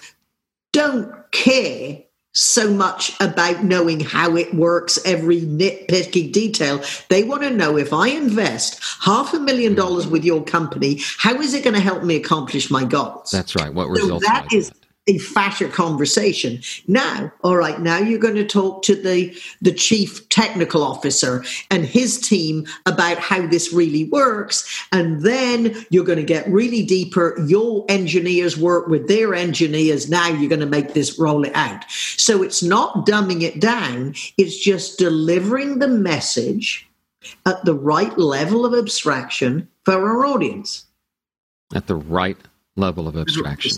don't 0.71 1.13
care 1.31 1.99
so 2.33 2.71
much 2.71 3.19
about 3.19 3.63
knowing 3.63 3.99
how 3.99 4.35
it 4.35 4.53
works, 4.53 4.99
every 5.05 5.41
nitpicky 5.41 6.31
detail. 6.31 6.83
They 7.09 7.23
want 7.23 7.41
to 7.41 7.49
know 7.49 7.77
if 7.77 7.91
I 7.91 8.09
invest 8.09 8.79
half 9.01 9.33
a 9.33 9.39
million 9.39 9.73
dollars 9.73 10.05
with 10.05 10.23
your 10.23 10.43
company, 10.43 11.01
how 11.17 11.41
is 11.41 11.55
it 11.55 11.63
going 11.63 11.73
to 11.73 11.79
help 11.79 12.03
me 12.03 12.15
accomplish 12.15 12.69
my 12.69 12.83
goals? 12.83 13.31
That's 13.31 13.55
right. 13.55 13.73
What 13.73 13.89
results? 13.89 14.23
So 14.23 14.31
that 14.31 14.53
is 14.53 14.71
a 15.07 15.17
fatter 15.17 15.67
conversation. 15.67 16.61
Now, 16.87 17.31
all 17.43 17.57
right, 17.57 17.79
now 17.79 17.97
you're 17.97 18.19
going 18.19 18.35
to 18.35 18.45
talk 18.45 18.83
to 18.83 18.95
the 18.95 19.37
the 19.61 19.71
chief 19.71 20.27
technical 20.29 20.83
officer 20.83 21.43
and 21.71 21.85
his 21.85 22.19
team 22.19 22.65
about 22.85 23.17
how 23.17 23.47
this 23.47 23.73
really 23.73 24.05
works, 24.05 24.85
and 24.91 25.21
then 25.21 25.75
you're 25.89 26.05
going 26.05 26.19
to 26.19 26.23
get 26.23 26.47
really 26.47 26.83
deeper. 26.85 27.35
Your 27.47 27.85
engineers 27.89 28.57
work 28.57 28.87
with 28.87 29.07
their 29.07 29.33
engineers. 29.33 30.09
Now 30.09 30.27
you're 30.27 30.49
going 30.49 30.59
to 30.59 30.65
make 30.65 30.93
this 30.93 31.17
roll 31.19 31.43
it 31.45 31.55
out. 31.55 31.89
So 31.89 32.43
it's 32.43 32.63
not 32.63 33.05
dumbing 33.05 33.41
it 33.41 33.59
down. 33.59 34.15
It's 34.37 34.57
just 34.57 34.99
delivering 34.99 35.79
the 35.79 35.87
message 35.87 36.87
at 37.45 37.63
the 37.65 37.73
right 37.73 38.17
level 38.17 38.65
of 38.65 38.73
abstraction 38.73 39.67
for 39.83 39.93
our 39.93 40.25
audience. 40.25 40.85
At 41.73 41.87
the 41.87 41.95
right 41.95 42.37
level 42.77 43.07
of 43.07 43.17
abstraction. 43.17 43.77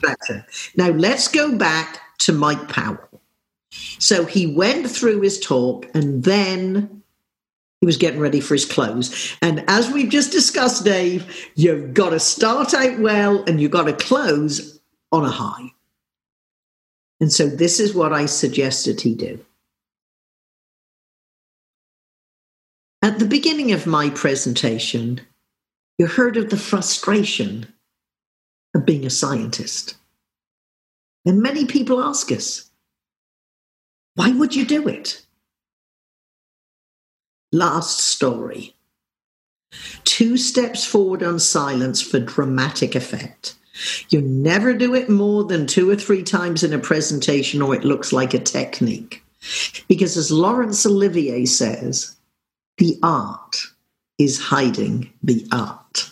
Now 0.75 0.89
let's 0.89 1.27
go 1.27 1.57
back 1.57 1.99
to 2.19 2.33
Mike 2.33 2.69
Powell. 2.69 3.21
So 3.71 4.25
he 4.25 4.47
went 4.47 4.89
through 4.89 5.21
his 5.21 5.39
talk 5.39 5.87
and 5.93 6.23
then 6.23 7.03
he 7.79 7.85
was 7.85 7.97
getting 7.97 8.19
ready 8.19 8.41
for 8.41 8.55
his 8.55 8.65
close. 8.65 9.35
And 9.41 9.63
as 9.67 9.89
we've 9.89 10.09
just 10.09 10.31
discussed, 10.31 10.83
Dave, 10.83 11.49
you've 11.55 11.93
got 11.93 12.09
to 12.09 12.19
start 12.19 12.73
out 12.73 12.99
well 12.99 13.43
and 13.45 13.61
you've 13.61 13.71
got 13.71 13.85
to 13.85 13.93
close 13.93 14.79
on 15.11 15.23
a 15.23 15.29
high. 15.29 15.71
And 17.21 17.31
so 17.31 17.47
this 17.47 17.79
is 17.79 17.93
what 17.93 18.13
I 18.13 18.25
suggested 18.25 19.01
he 19.01 19.13
do. 19.15 19.39
At 23.01 23.19
the 23.19 23.25
beginning 23.25 23.71
of 23.71 23.87
my 23.87 24.09
presentation, 24.09 25.21
you 25.97 26.07
heard 26.07 26.37
of 26.37 26.49
the 26.49 26.57
frustration 26.57 27.73
of 28.75 28.85
being 28.85 29.05
a 29.05 29.09
scientist. 29.09 29.95
And 31.25 31.41
many 31.41 31.65
people 31.65 32.01
ask 32.01 32.31
us, 32.31 32.69
why 34.15 34.31
would 34.31 34.55
you 34.55 34.65
do 34.65 34.87
it? 34.87 35.25
Last 37.51 37.99
story. 37.99 38.75
Two 40.03 40.37
steps 40.37 40.85
forward 40.85 41.23
on 41.23 41.39
silence 41.39 42.01
for 42.01 42.19
dramatic 42.19 42.95
effect. 42.95 43.55
You 44.09 44.21
never 44.21 44.73
do 44.73 44.93
it 44.93 45.09
more 45.09 45.43
than 45.43 45.65
two 45.65 45.89
or 45.89 45.95
three 45.95 46.23
times 46.23 46.63
in 46.63 46.73
a 46.73 46.79
presentation, 46.79 47.61
or 47.61 47.73
it 47.73 47.85
looks 47.85 48.11
like 48.11 48.33
a 48.33 48.39
technique. 48.39 49.23
Because 49.87 50.17
as 50.17 50.31
Laurence 50.31 50.85
Olivier 50.85 51.45
says, 51.45 52.17
the 52.77 52.99
art 53.03 53.57
is 54.17 54.39
hiding 54.39 55.11
the 55.23 55.47
art. 55.51 56.11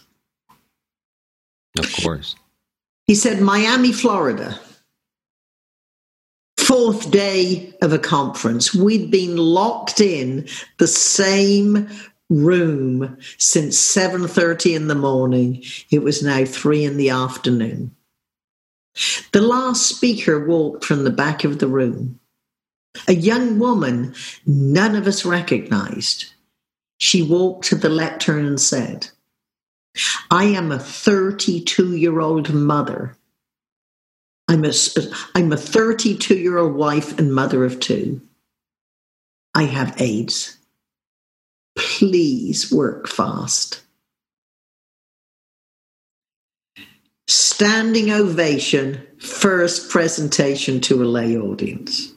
Of 1.78 1.94
course. 2.02 2.36
He 3.08 3.16
said, 3.16 3.42
Miami, 3.42 3.94
Florida. 3.94 4.60
Fourth 6.58 7.10
day 7.10 7.74
of 7.82 7.94
a 7.94 8.00
conference. 8.00 8.76
We'd 8.76 9.10
been 9.10 9.38
locked 9.38 10.02
in 10.02 10.48
the 10.78 10.88
same 10.88 11.88
room 12.30 13.18
since 13.38 13.78
7:30 13.78 14.76
in 14.76 14.88
the 14.90 14.96
morning. 14.96 15.64
It 15.90 16.04
was 16.04 16.22
now 16.22 16.44
3 16.44 16.84
in 16.84 16.98
the 16.98 17.10
afternoon. 17.10 17.96
The 19.32 19.42
last 19.42 19.86
speaker 19.86 20.46
walked 20.46 20.84
from 20.84 21.06
the 21.06 21.10
back 21.10 21.46
of 21.46 21.60
the 21.60 21.68
room. 21.68 22.20
A 23.08 23.14
young 23.14 23.60
woman 23.60 24.14
none 24.46 24.96
of 24.96 25.08
us 25.08 25.24
recognized. 25.24 26.26
She 26.98 27.22
walked 27.22 27.66
to 27.68 27.76
the 27.76 27.90
lectern 27.90 28.46
and 28.46 28.60
said, 28.60 29.10
I 30.32 30.46
am 30.46 30.72
a 30.72 30.80
32 30.80 31.96
year 31.96 32.20
old 32.20 32.54
mother. 32.54 33.16
I'm 34.48 34.64
a, 34.64 34.72
I'm 35.36 35.52
a 35.52 35.58
32 35.58 36.38
year 36.38 36.58
old 36.58 36.76
wife 36.76 37.18
and 37.20 37.34
mother 37.34 37.66
of 37.66 37.80
two. 37.80 38.22
I 39.54 39.64
have 39.64 40.00
AIDS. 40.02 40.58
Please 41.78 42.72
work 42.72 43.08
fast. 43.08 43.82
Standing 47.28 48.12
ovation, 48.12 49.06
first 49.20 49.90
presentation 49.90 50.80
to 50.82 51.04
a 51.04 51.06
lay 51.06 51.36
audience. 51.38 52.14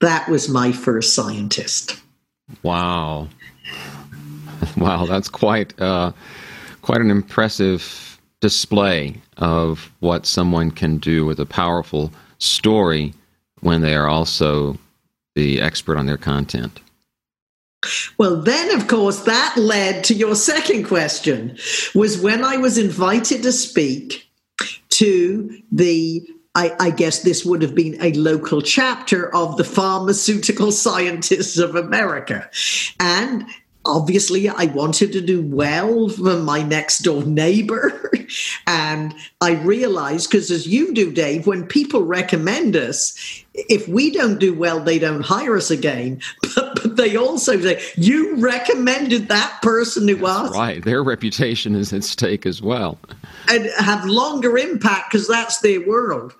That 0.00 0.28
was 0.28 0.48
my 0.48 0.72
first 0.72 1.14
scientist. 1.14 2.00
Wow. 2.62 3.28
Wow, 4.76 5.06
that's 5.06 5.28
quite 5.28 5.78
uh, 5.80 6.12
quite 6.86 7.00
an 7.00 7.10
impressive 7.10 8.20
display 8.40 9.20
of 9.38 9.90
what 9.98 10.24
someone 10.24 10.70
can 10.70 10.98
do 10.98 11.26
with 11.26 11.40
a 11.40 11.44
powerful 11.44 12.12
story 12.38 13.12
when 13.58 13.80
they 13.80 13.92
are 13.96 14.06
also 14.06 14.78
the 15.34 15.60
expert 15.60 15.98
on 15.98 16.06
their 16.06 16.16
content. 16.16 16.78
Well, 18.18 18.40
then, 18.40 18.72
of 18.72 18.86
course, 18.86 19.24
that 19.24 19.56
led 19.56 20.04
to 20.04 20.14
your 20.14 20.36
second 20.36 20.84
question 20.84 21.58
was 21.92 22.20
when 22.20 22.44
I 22.44 22.56
was 22.56 22.78
invited 22.78 23.42
to 23.42 23.50
speak 23.50 24.28
to 24.90 25.60
the 25.72 26.24
I, 26.54 26.74
I, 26.80 26.90
guess 26.90 27.20
this 27.20 27.44
would 27.44 27.60
have 27.60 27.74
been 27.74 27.98
a 28.00 28.12
local 28.14 28.62
chapter 28.62 29.34
of 29.34 29.58
the 29.58 29.64
Pharmaceutical 29.64 30.72
Scientists 30.72 31.58
of 31.58 31.74
America. 31.74 32.48
And 32.98 33.44
obviously 33.86 34.48
I 34.48 34.66
wanted 34.66 35.12
to 35.12 35.20
do 35.20 35.40
well 35.42 36.08
for 36.08 36.36
my 36.36 36.62
next 36.62 36.98
door 37.00 37.22
neighbor. 37.22 38.10
and 38.66 39.14
I 39.40 39.52
realized, 39.52 40.30
because 40.30 40.50
as 40.50 40.66
you 40.66 40.92
do, 40.92 41.12
Dave, 41.12 41.46
when 41.46 41.66
people 41.66 42.02
recommend 42.02 42.76
us, 42.76 43.16
if 43.54 43.88
we 43.88 44.10
don't 44.10 44.38
do 44.38 44.52
well, 44.52 44.80
they 44.80 44.98
don't 44.98 45.22
hire 45.22 45.56
us 45.56 45.70
again. 45.70 46.20
But, 46.56 46.82
but 46.82 46.96
they 46.96 47.16
also 47.16 47.60
say, 47.60 47.82
you 47.96 48.36
recommended 48.36 49.28
that 49.28 49.60
person 49.60 50.08
who 50.08 50.16
was. 50.16 50.52
Right. 50.54 50.82
Their 50.82 51.02
reputation 51.04 51.74
is 51.74 51.92
at 51.92 52.02
stake 52.02 52.46
as 52.46 52.62
well. 52.62 52.98
And 53.50 53.68
have 53.78 54.06
longer 54.06 54.56
impact 54.56 55.12
because 55.12 55.28
that's 55.28 55.58
their 55.58 55.86
world. 55.86 56.32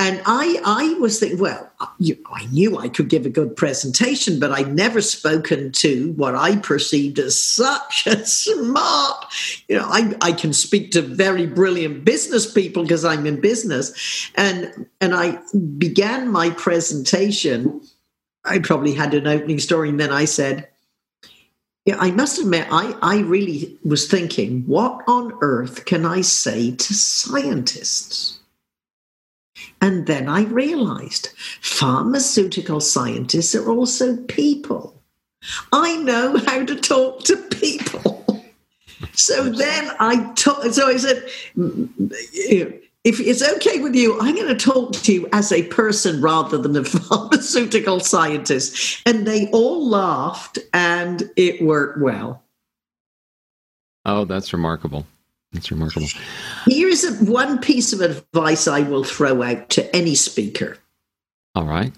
And 0.00 0.22
I, 0.26 0.60
I 0.64 0.94
was 1.00 1.18
thinking, 1.18 1.40
well, 1.40 1.68
you, 1.98 2.16
I 2.32 2.46
knew 2.46 2.78
I 2.78 2.88
could 2.88 3.08
give 3.08 3.26
a 3.26 3.30
good 3.30 3.56
presentation, 3.56 4.38
but 4.38 4.52
I'd 4.52 4.72
never 4.72 5.00
spoken 5.00 5.72
to 5.72 6.12
what 6.12 6.36
I 6.36 6.54
perceived 6.54 7.18
as 7.18 7.42
such 7.42 8.06
a 8.06 8.24
smart. 8.24 9.26
You 9.66 9.78
know, 9.78 9.86
I, 9.88 10.14
I 10.20 10.30
can 10.30 10.52
speak 10.52 10.92
to 10.92 11.02
very 11.02 11.46
brilliant 11.46 12.04
business 12.04 12.50
people 12.50 12.84
because 12.84 13.04
I'm 13.04 13.26
in 13.26 13.40
business, 13.40 14.30
and 14.36 14.86
and 15.00 15.14
I 15.16 15.40
began 15.78 16.30
my 16.30 16.50
presentation. 16.50 17.80
I 18.44 18.60
probably 18.60 18.94
had 18.94 19.14
an 19.14 19.26
opening 19.26 19.58
story, 19.58 19.88
and 19.88 19.98
then 19.98 20.12
I 20.12 20.26
said, 20.26 20.68
yeah, 21.86 21.96
I 21.98 22.12
must 22.12 22.38
admit, 22.38 22.68
I, 22.70 22.96
I 23.02 23.18
really 23.22 23.76
was 23.84 24.06
thinking, 24.06 24.62
what 24.66 25.02
on 25.08 25.36
earth 25.40 25.86
can 25.86 26.06
I 26.06 26.20
say 26.20 26.70
to 26.70 26.94
scientists? 26.94 28.37
And 29.80 30.06
then 30.06 30.28
I 30.28 30.44
realized 30.44 31.28
pharmaceutical 31.60 32.80
scientists 32.80 33.54
are 33.54 33.70
also 33.70 34.16
people. 34.24 35.00
I 35.72 35.96
know 35.96 36.36
how 36.46 36.64
to 36.64 36.74
talk 36.74 37.24
to 37.24 37.36
people. 37.36 38.16
So 39.12 39.48
then 39.48 39.90
I 40.00 40.32
talk, 40.34 40.62
so 40.72 40.88
I 40.88 40.96
said, 40.96 41.28
if 41.56 43.20
it's 43.20 43.42
okay 43.56 43.78
with 43.80 43.94
you, 43.94 44.18
I'm 44.20 44.34
going 44.34 44.48
to 44.48 44.56
talk 44.56 44.92
to 44.92 45.12
you 45.12 45.28
as 45.32 45.52
a 45.52 45.62
person 45.64 46.20
rather 46.20 46.58
than 46.58 46.76
a 46.76 46.84
pharmaceutical 46.84 48.00
scientist. 48.00 49.02
And 49.06 49.26
they 49.26 49.48
all 49.50 49.88
laughed 49.88 50.58
and 50.72 51.30
it 51.36 51.62
worked 51.62 52.00
well. 52.00 52.42
Oh, 54.04 54.24
that's 54.24 54.52
remarkable. 54.52 55.06
That's 55.52 55.70
remarkable. 55.70 56.08
Here's 56.66 57.04
a, 57.04 57.12
one 57.24 57.58
piece 57.58 57.92
of 57.92 58.00
advice 58.00 58.68
I 58.68 58.82
will 58.82 59.04
throw 59.04 59.42
out 59.42 59.70
to 59.70 59.96
any 59.96 60.14
speaker. 60.14 60.78
All 61.54 61.64
right. 61.64 61.92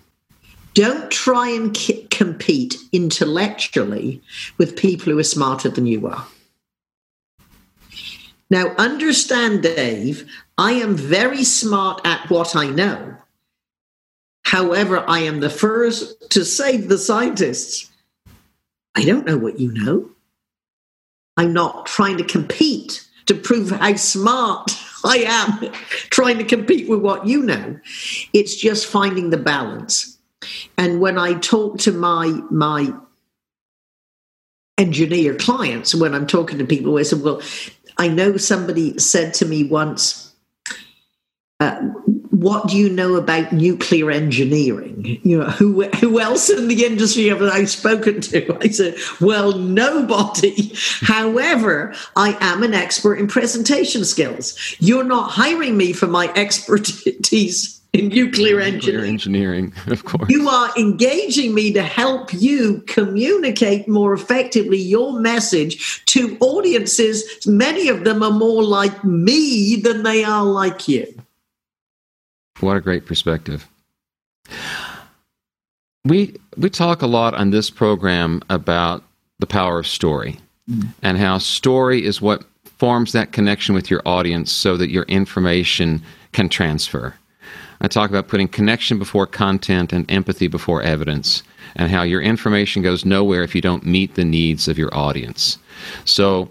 Don't 0.74 1.10
try 1.10 1.48
and 1.48 1.74
k- 1.74 2.06
compete 2.10 2.76
intellectually 2.92 4.22
with 4.56 4.76
people 4.76 5.12
who 5.12 5.18
are 5.18 5.24
smarter 5.24 5.68
than 5.68 5.86
you 5.86 6.06
are. 6.06 6.26
Now, 8.50 8.74
understand, 8.78 9.62
Dave, 9.62 10.30
I 10.56 10.72
am 10.72 10.96
very 10.96 11.44
smart 11.44 12.00
at 12.04 12.30
what 12.30 12.54
I 12.56 12.66
know. 12.66 13.16
However, 14.44 15.04
I 15.08 15.20
am 15.20 15.40
the 15.40 15.50
first 15.50 16.30
to 16.30 16.44
say 16.44 16.80
to 16.80 16.86
the 16.86 16.98
scientists, 16.98 17.90
I 18.94 19.04
don't 19.04 19.26
know 19.26 19.38
what 19.38 19.60
you 19.60 19.72
know. 19.72 20.10
I'm 21.36 21.52
not 21.52 21.86
trying 21.86 22.16
to 22.18 22.24
compete 22.24 23.06
to 23.26 23.34
prove 23.34 23.70
how 23.70 23.94
smart 23.96 24.70
I 25.04 25.18
am 25.18 25.72
trying 26.10 26.38
to 26.38 26.44
compete 26.44 26.88
with 26.88 27.00
what 27.00 27.26
you 27.26 27.42
know. 27.42 27.78
It's 28.32 28.56
just 28.56 28.86
finding 28.86 29.30
the 29.30 29.38
balance. 29.38 30.18
And 30.76 31.00
when 31.00 31.18
I 31.18 31.34
talk 31.34 31.78
to 31.80 31.92
my 31.92 32.40
my 32.50 32.92
engineer 34.78 35.34
clients, 35.34 35.94
when 35.94 36.14
I'm 36.14 36.26
talking 36.26 36.58
to 36.58 36.64
people, 36.64 36.98
I 36.98 37.02
said, 37.02 37.22
"Well, 37.22 37.42
I 37.98 38.08
know 38.08 38.36
somebody 38.36 38.98
said 38.98 39.34
to 39.34 39.46
me 39.46 39.64
once." 39.64 40.32
Uh, 41.60 41.80
what 42.40 42.68
do 42.68 42.76
you 42.78 42.88
know 42.88 43.16
about 43.16 43.52
nuclear 43.52 44.10
engineering? 44.10 45.20
You 45.22 45.38
know, 45.38 45.44
who 45.44 45.84
who 45.84 46.20
else 46.20 46.48
in 46.48 46.68
the 46.68 46.86
industry 46.86 47.26
have 47.26 47.42
I 47.42 47.64
spoken 47.64 48.22
to? 48.22 48.56
I 48.62 48.68
said, 48.68 48.96
well, 49.20 49.52
nobody. 49.58 50.72
However, 51.02 51.94
I 52.16 52.38
am 52.40 52.62
an 52.62 52.72
expert 52.72 53.16
in 53.16 53.26
presentation 53.26 54.06
skills. 54.06 54.58
You're 54.78 55.04
not 55.04 55.30
hiring 55.30 55.76
me 55.76 55.92
for 55.92 56.06
my 56.06 56.32
expertise 56.34 57.80
in 57.92 58.08
nuclear 58.08 58.60
engineering. 58.60 59.10
engineering, 59.10 59.74
of 59.88 60.04
course. 60.06 60.30
You 60.30 60.48
are 60.48 60.70
engaging 60.78 61.54
me 61.54 61.74
to 61.74 61.82
help 61.82 62.32
you 62.32 62.82
communicate 62.86 63.86
more 63.86 64.14
effectively 64.14 64.78
your 64.78 65.20
message 65.20 66.04
to 66.06 66.38
audiences. 66.40 67.46
Many 67.46 67.88
of 67.88 68.04
them 68.04 68.22
are 68.22 68.30
more 68.30 68.62
like 68.62 69.04
me 69.04 69.76
than 69.76 70.04
they 70.04 70.24
are 70.24 70.44
like 70.44 70.88
you. 70.88 71.06
What 72.60 72.76
a 72.76 72.80
great 72.80 73.06
perspective. 73.06 73.68
We 76.04 76.36
we 76.56 76.70
talk 76.70 77.02
a 77.02 77.06
lot 77.06 77.34
on 77.34 77.50
this 77.50 77.70
program 77.70 78.42
about 78.48 79.02
the 79.38 79.46
power 79.46 79.78
of 79.78 79.86
story 79.86 80.38
mm. 80.70 80.88
and 81.02 81.18
how 81.18 81.38
story 81.38 82.04
is 82.04 82.20
what 82.20 82.44
forms 82.78 83.12
that 83.12 83.32
connection 83.32 83.74
with 83.74 83.90
your 83.90 84.02
audience 84.06 84.50
so 84.50 84.76
that 84.76 84.90
your 84.90 85.04
information 85.04 86.02
can 86.32 86.48
transfer. 86.48 87.14
I 87.82 87.88
talk 87.88 88.10
about 88.10 88.28
putting 88.28 88.48
connection 88.48 88.98
before 88.98 89.26
content 89.26 89.92
and 89.92 90.10
empathy 90.10 90.48
before 90.48 90.82
evidence, 90.82 91.42
and 91.76 91.90
how 91.90 92.02
your 92.02 92.20
information 92.20 92.82
goes 92.82 93.04
nowhere 93.04 93.42
if 93.42 93.54
you 93.54 93.60
don't 93.60 93.86
meet 93.86 94.14
the 94.14 94.24
needs 94.24 94.68
of 94.68 94.78
your 94.78 94.94
audience. 94.94 95.58
So, 96.04 96.50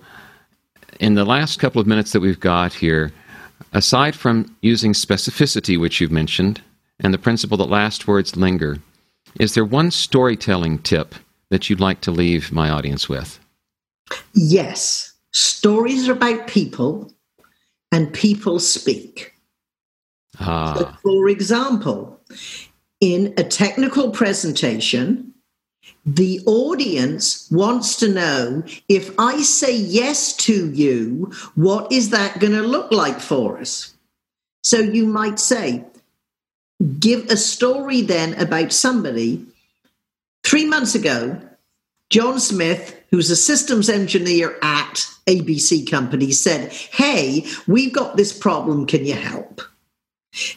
in 0.99 1.13
the 1.13 1.25
last 1.25 1.59
couple 1.59 1.79
of 1.79 1.87
minutes 1.87 2.11
that 2.11 2.19
we've 2.19 2.39
got 2.39 2.73
here, 2.73 3.11
aside 3.73 4.15
from 4.15 4.55
using 4.61 4.93
specificity, 4.93 5.79
which 5.79 5.99
you've 5.99 6.11
mentioned, 6.11 6.61
and 6.99 7.13
the 7.13 7.17
principle 7.17 7.57
that 7.57 7.69
last 7.69 8.07
words 8.07 8.35
linger, 8.35 8.77
is 9.39 9.53
there 9.53 9.65
one 9.65 9.91
storytelling 9.91 10.79
tip 10.79 11.15
that 11.49 11.69
you'd 11.69 11.79
like 11.79 12.01
to 12.01 12.11
leave 12.11 12.51
my 12.51 12.69
audience 12.69 13.07
with? 13.07 13.39
Yes. 14.33 15.13
Stories 15.31 16.09
are 16.09 16.13
about 16.13 16.47
people, 16.47 17.11
and 17.91 18.11
people 18.13 18.59
speak. 18.59 19.33
Ah. 20.39 20.75
So 20.77 20.93
for 21.03 21.29
example, 21.29 22.19
in 23.01 23.33
a 23.37 23.43
technical 23.43 24.11
presentation, 24.11 25.28
the 26.05 26.41
audience 26.45 27.49
wants 27.51 27.95
to 27.97 28.09
know 28.09 28.63
if 28.87 29.13
I 29.19 29.41
say 29.41 29.75
yes 29.75 30.35
to 30.37 30.71
you, 30.71 31.31
what 31.55 31.91
is 31.91 32.09
that 32.09 32.39
going 32.39 32.53
to 32.53 32.61
look 32.61 32.91
like 32.91 33.19
for 33.19 33.59
us? 33.59 33.93
So 34.63 34.79
you 34.79 35.05
might 35.05 35.39
say, 35.39 35.85
give 36.99 37.25
a 37.25 37.37
story 37.37 38.01
then 38.01 38.33
about 38.35 38.71
somebody. 38.71 39.45
Three 40.43 40.65
months 40.65 40.95
ago, 40.95 41.39
John 42.09 42.39
Smith, 42.39 42.99
who's 43.11 43.29
a 43.29 43.35
systems 43.35 43.89
engineer 43.89 44.57
at 44.61 45.05
ABC 45.27 45.89
Company, 45.89 46.31
said, 46.31 46.71
Hey, 46.71 47.45
we've 47.67 47.93
got 47.93 48.17
this 48.17 48.37
problem. 48.37 48.87
Can 48.87 49.05
you 49.05 49.13
help? 49.13 49.61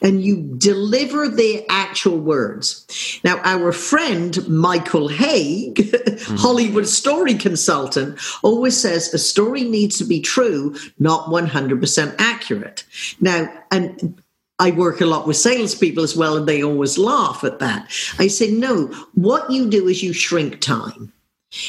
And 0.00 0.22
you 0.22 0.54
deliver 0.58 1.28
the 1.28 1.64
actual 1.68 2.18
words. 2.18 3.20
Now, 3.24 3.40
our 3.42 3.72
friend 3.72 4.46
Michael 4.48 5.08
Hauge, 5.08 5.74
mm-hmm. 5.76 6.36
Hollywood 6.36 6.86
story 6.86 7.34
consultant, 7.34 8.18
always 8.42 8.78
says 8.78 9.12
a 9.14 9.18
story 9.18 9.64
needs 9.64 9.98
to 9.98 10.04
be 10.04 10.20
true, 10.20 10.76
not 10.98 11.28
100% 11.28 12.14
accurate. 12.18 12.84
Now, 13.20 13.52
and 13.70 14.20
I 14.58 14.70
work 14.70 15.00
a 15.00 15.06
lot 15.06 15.26
with 15.26 15.36
salespeople 15.36 16.02
as 16.02 16.16
well, 16.16 16.36
and 16.36 16.46
they 16.46 16.62
always 16.62 16.98
laugh 16.98 17.42
at 17.42 17.58
that. 17.58 17.90
I 18.18 18.28
say, 18.28 18.50
no, 18.50 18.86
what 19.14 19.50
you 19.50 19.68
do 19.68 19.88
is 19.88 20.02
you 20.02 20.12
shrink 20.12 20.60
time. 20.60 21.12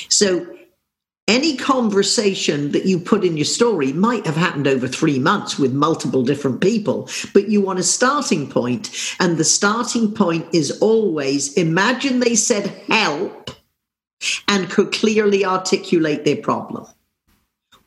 So 0.09 0.45
any 1.27 1.55
conversation 1.55 2.71
that 2.73 2.86
you 2.86 2.99
put 2.99 3.23
in 3.23 3.38
your 3.38 3.45
story 3.45 3.93
might 3.93 4.25
have 4.25 4.36
happened 4.36 4.67
over 4.67 4.88
three 4.88 5.19
months 5.19 5.57
with 5.57 5.73
multiple 5.73 6.23
different 6.23 6.59
people, 6.62 7.09
but 7.33 7.49
you 7.49 7.62
want 7.62 7.79
a 7.79 7.83
starting 7.83 8.49
point, 8.49 9.15
and 9.19 9.38
the 9.38 9.43
starting 9.43 10.13
point 10.13 10.45
is 10.53 10.79
always 10.81 11.53
imagine 11.53 12.19
they 12.19 12.36
said 12.36 12.67
help 12.88 13.51
and 14.47 14.69
could 14.69 14.91
clearly 14.91 15.45
articulate 15.45 16.25
their 16.25 16.38
problem 16.38 16.86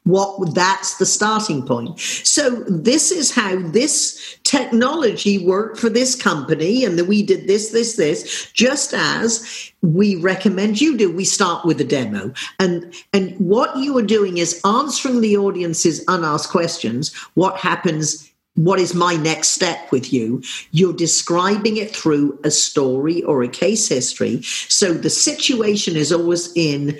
what 0.07 0.55
that's 0.55 0.97
the 0.99 1.07
starting 1.07 1.67
point 1.67 1.99
so 2.01 2.65
this 2.69 3.11
is 3.11 3.35
how 3.35 3.57
this 3.71 4.39
technology 4.45 5.45
worked 5.45 5.79
for 5.79 5.89
this 5.89 6.15
company 6.15 6.85
and 6.85 6.99
that 6.99 7.07
we 7.07 7.23
did 7.23 7.47
this 7.49 7.71
this 7.71 7.97
this 7.97 8.51
just 8.53 8.95
as 8.95 9.73
we 9.83 10.17
recommend 10.17 10.81
you 10.81 10.97
do 10.97 11.11
we 11.11 11.25
start 11.25 11.65
with 11.65 11.81
a 11.81 11.85
demo 11.85 12.33
and 12.61 12.95
and 13.13 13.37
what 13.39 13.77
you 13.77 13.99
are 13.99 14.03
doing 14.03 14.39
is 14.39 14.61
answering 14.65 15.21
the 15.21 15.37
audience's 15.37 16.05
unasked 16.07 16.53
questions 16.53 17.13
what 17.35 17.57
happens 17.57 18.31
what 18.57 18.81
is 18.81 18.95
my 18.95 19.17
next 19.17 19.49
step 19.49 19.93
with 19.93 20.13
you? 20.13 20.43
You're 20.71 20.95
describing 20.95 21.77
it 21.77 21.95
through 21.95 22.39
a 22.43 22.51
story 22.51 23.23
or 23.25 23.43
a 23.43 23.49
case 23.49 23.87
history. 23.87 24.41
So 24.43 24.95
the 24.95 25.11
situation 25.11 25.95
is 25.95 26.11
always 26.11 26.53
in 26.57 26.99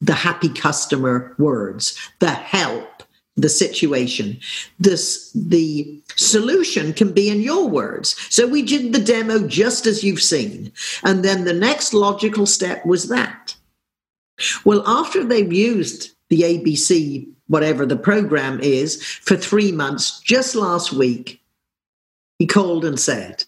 the 0.00 0.14
happy 0.14 0.48
customer 0.48 1.34
words, 1.38 1.98
the 2.20 2.30
help, 2.30 3.02
the 3.36 3.48
situation. 3.48 4.38
This 4.78 5.30
the 5.32 6.02
solution 6.16 6.92
can 6.92 7.12
be 7.12 7.28
in 7.28 7.40
your 7.40 7.68
words. 7.68 8.16
So 8.30 8.46
we 8.46 8.62
did 8.62 8.92
the 8.92 9.00
demo 9.00 9.46
just 9.46 9.86
as 9.86 10.02
you've 10.02 10.22
seen. 10.22 10.72
And 11.04 11.24
then 11.24 11.44
the 11.44 11.52
next 11.52 11.94
logical 11.94 12.46
step 12.46 12.84
was 12.84 13.08
that. 13.08 13.54
Well, 14.64 14.82
after 14.86 15.24
they've 15.24 15.52
used 15.52 16.14
the 16.28 16.42
ABC, 16.42 17.28
whatever 17.46 17.86
the 17.86 17.96
program 17.96 18.60
is, 18.60 19.02
for 19.02 19.36
three 19.36 19.72
months, 19.72 20.20
just 20.20 20.54
last 20.54 20.92
week, 20.92 21.40
he 22.38 22.46
called 22.46 22.84
and 22.84 23.00
said, 23.00 23.44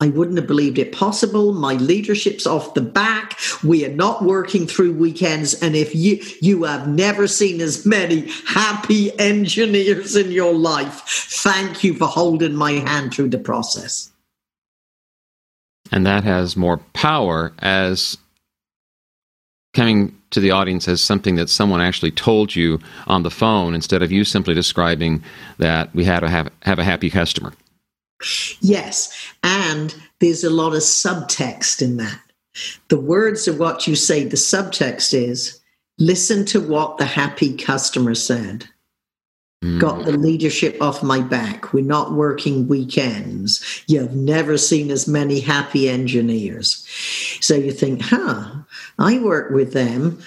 I 0.00 0.08
wouldn't 0.08 0.38
have 0.38 0.46
believed 0.46 0.78
it 0.78 0.92
possible. 0.92 1.52
My 1.52 1.74
leadership's 1.74 2.46
off 2.46 2.72
the 2.72 2.80
back. 2.80 3.38
We 3.62 3.84
are 3.84 3.92
not 3.92 4.24
working 4.24 4.66
through 4.66 4.94
weekends. 4.94 5.54
And 5.62 5.76
if 5.76 5.94
you, 5.94 6.22
you 6.40 6.64
have 6.64 6.88
never 6.88 7.26
seen 7.26 7.60
as 7.60 7.84
many 7.84 8.30
happy 8.46 9.18
engineers 9.18 10.16
in 10.16 10.32
your 10.32 10.54
life, 10.54 11.02
thank 11.06 11.84
you 11.84 11.94
for 11.94 12.06
holding 12.06 12.54
my 12.54 12.72
hand 12.72 13.12
through 13.12 13.28
the 13.28 13.38
process. 13.38 14.10
And 15.92 16.06
that 16.06 16.24
has 16.24 16.56
more 16.56 16.78
power 16.94 17.52
as 17.58 18.16
coming 19.74 20.16
to 20.30 20.40
the 20.40 20.50
audience 20.50 20.88
as 20.88 21.02
something 21.02 21.34
that 21.34 21.50
someone 21.50 21.80
actually 21.80 22.10
told 22.10 22.54
you 22.56 22.78
on 23.06 23.22
the 23.22 23.30
phone 23.30 23.74
instead 23.74 24.02
of 24.02 24.10
you 24.10 24.24
simply 24.24 24.54
describing 24.54 25.22
that 25.58 25.94
we 25.94 26.04
had 26.04 26.20
to 26.20 26.28
have, 26.28 26.50
have 26.62 26.78
a 26.78 26.84
happy 26.84 27.10
customer. 27.10 27.52
Yes, 28.60 29.12
and 29.42 29.94
there's 30.18 30.44
a 30.44 30.50
lot 30.50 30.74
of 30.74 30.80
subtext 30.80 31.80
in 31.80 31.96
that. 31.96 32.20
The 32.88 33.00
words 33.00 33.48
are 33.48 33.56
what 33.56 33.86
you 33.86 33.96
say, 33.96 34.24
the 34.24 34.36
subtext 34.36 35.14
is 35.14 35.60
listen 35.98 36.44
to 36.46 36.60
what 36.60 36.98
the 36.98 37.04
happy 37.04 37.56
customer 37.56 38.14
said. 38.14 38.66
Mm. 39.62 39.78
Got 39.78 40.04
the 40.06 40.12
leadership 40.12 40.80
off 40.80 41.02
my 41.02 41.20
back. 41.20 41.72
We're 41.72 41.84
not 41.84 42.12
working 42.12 42.66
weekends. 42.66 43.84
You've 43.86 44.14
never 44.14 44.56
seen 44.56 44.90
as 44.90 45.06
many 45.06 45.40
happy 45.40 45.88
engineers. 45.88 46.86
So 47.40 47.54
you 47.54 47.70
think, 47.70 48.00
huh, 48.02 48.62
I 48.98 49.18
work 49.18 49.50
with 49.50 49.74
them. 49.74 50.22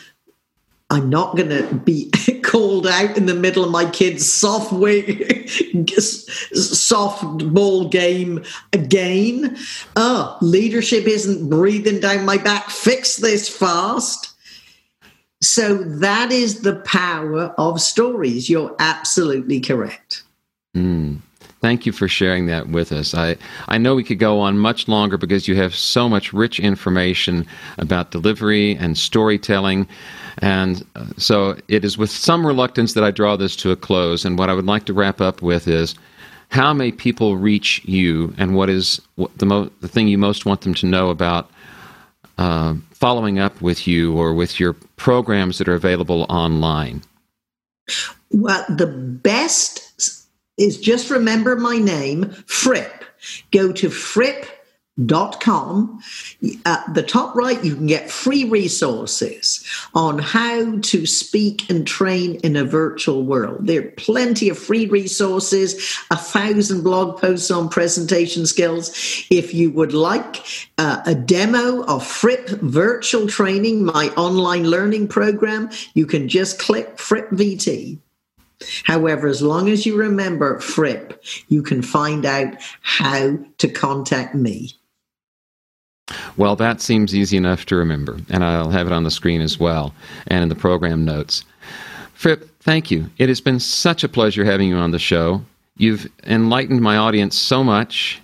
I'm 0.93 1.09
not 1.09 1.35
going 1.35 1.49
to 1.49 1.73
be 1.73 2.11
called 2.43 2.85
out 2.85 3.17
in 3.17 3.25
the 3.25 3.33
middle 3.33 3.63
of 3.63 3.71
my 3.71 3.89
kid's 3.89 4.31
software 4.31 5.01
softball 6.53 7.89
game 7.89 8.43
again. 8.73 9.57
Oh, 9.95 10.37
leadership 10.39 11.07
isn't 11.07 11.49
breathing 11.49 11.99
down 11.99 12.25
my 12.25 12.37
back. 12.37 12.69
Fix 12.69 13.17
this 13.17 13.49
fast. 13.49 14.35
So 15.41 15.77
that 15.77 16.31
is 16.31 16.61
the 16.61 16.75
power 16.77 17.55
of 17.57 17.81
stories. 17.81 18.49
You're 18.49 18.75
absolutely 18.77 19.59
correct. 19.59 20.21
Mm. 20.75 21.21
Thank 21.63 21.85
you 21.85 21.93
for 21.93 22.09
sharing 22.09 22.47
that 22.47 22.67
with 22.67 22.91
us. 22.91 23.15
I, 23.15 23.37
I 23.69 23.77
know 23.77 23.95
we 23.95 24.03
could 24.03 24.19
go 24.19 24.41
on 24.41 24.57
much 24.57 24.89
longer 24.89 25.17
because 25.17 25.47
you 25.47 25.55
have 25.55 25.73
so 25.73 26.09
much 26.09 26.33
rich 26.33 26.59
information 26.59 27.47
about 27.77 28.11
delivery 28.11 28.75
and 28.75 28.97
storytelling. 28.97 29.87
And 30.39 30.85
uh, 30.97 31.05
so 31.15 31.55
it 31.69 31.85
is 31.85 31.97
with 31.97 32.09
some 32.09 32.45
reluctance 32.45 32.95
that 32.95 33.05
I 33.05 33.11
draw 33.11 33.37
this 33.37 33.55
to 33.55 33.71
a 33.71 33.77
close. 33.77 34.25
And 34.25 34.37
what 34.37 34.49
I 34.49 34.53
would 34.53 34.65
like 34.65 34.83
to 34.87 34.93
wrap 34.93 35.21
up 35.21 35.41
with 35.41 35.69
is 35.69 35.95
how 36.49 36.73
may 36.73 36.91
people 36.91 37.37
reach 37.37 37.81
you, 37.85 38.33
and 38.37 38.57
what 38.57 38.69
is 38.69 38.99
the, 39.37 39.45
mo- 39.45 39.71
the 39.79 39.87
thing 39.87 40.09
you 40.09 40.17
most 40.17 40.45
want 40.45 40.61
them 40.61 40.73
to 40.73 40.85
know 40.85 41.11
about 41.11 41.49
uh, 42.37 42.75
following 42.91 43.39
up 43.39 43.61
with 43.61 43.87
you 43.87 44.13
or 44.17 44.33
with 44.33 44.59
your 44.59 44.73
programs 44.97 45.59
that 45.59 45.69
are 45.69 45.75
available 45.75 46.25
online? 46.27 47.03
Well, 48.31 48.65
the 48.67 48.87
best 48.87 50.22
is 50.57 50.79
just 50.79 51.09
remember 51.09 51.55
my 51.55 51.77
name, 51.77 52.29
Fripp. 52.45 53.03
go 53.51 53.71
to 53.71 53.89
fripp 53.89 54.45
dot 55.07 55.41
com. 55.41 55.99
At 56.65 56.93
the 56.93 57.01
top 57.01 57.35
right 57.35 57.63
you 57.63 57.75
can 57.75 57.87
get 57.87 58.11
free 58.11 58.43
resources 58.43 59.65
on 59.95 60.19
how 60.19 60.77
to 60.81 61.05
speak 61.07 61.67
and 61.67 61.87
train 61.87 62.35
in 62.43 62.55
a 62.55 62.63
virtual 62.63 63.23
world. 63.23 63.65
There 63.65 63.81
are 63.81 63.91
plenty 63.97 64.49
of 64.49 64.59
free 64.59 64.85
resources 64.85 65.97
a 66.11 66.17
thousand 66.17 66.83
blog 66.83 67.19
posts 67.19 67.49
on 67.49 67.69
presentation 67.69 68.45
skills. 68.45 68.91
If 69.31 69.51
you 69.51 69.71
would 69.71 69.93
like 69.93 70.45
uh, 70.77 71.01
a 71.07 71.15
demo 71.15 71.83
of 71.85 72.05
fripp 72.05 72.49
virtual 72.61 73.27
training 73.27 73.85
my 73.85 74.09
online 74.09 74.69
learning 74.69 75.07
program 75.07 75.71
you 75.95 76.05
can 76.05 76.29
just 76.29 76.59
click 76.59 76.99
fripp 76.99 77.31
vt 77.31 77.97
However, 78.83 79.27
as 79.27 79.41
long 79.41 79.69
as 79.69 79.85
you 79.85 79.97
remember 79.97 80.59
Fripp, 80.59 81.21
you 81.49 81.61
can 81.61 81.81
find 81.81 82.25
out 82.25 82.55
how 82.81 83.37
to 83.57 83.67
contact 83.67 84.35
me. 84.35 84.73
Well, 86.37 86.55
that 86.57 86.81
seems 86.81 87.15
easy 87.15 87.37
enough 87.37 87.65
to 87.67 87.75
remember, 87.75 88.17
and 88.29 88.43
I'll 88.43 88.69
have 88.69 88.87
it 88.87 88.93
on 88.93 89.03
the 89.03 89.11
screen 89.11 89.41
as 89.41 89.59
well 89.59 89.93
and 90.27 90.43
in 90.43 90.49
the 90.49 90.55
program 90.55 91.05
notes. 91.05 91.45
Fripp, 92.13 92.49
thank 92.59 92.91
you. 92.91 93.09
It 93.17 93.29
has 93.29 93.41
been 93.41 93.59
such 93.59 94.03
a 94.03 94.09
pleasure 94.09 94.45
having 94.45 94.69
you 94.69 94.75
on 94.75 94.91
the 94.91 94.99
show. 94.99 95.41
You've 95.77 96.09
enlightened 96.25 96.81
my 96.81 96.97
audience 96.97 97.37
so 97.37 97.63
much 97.63 98.21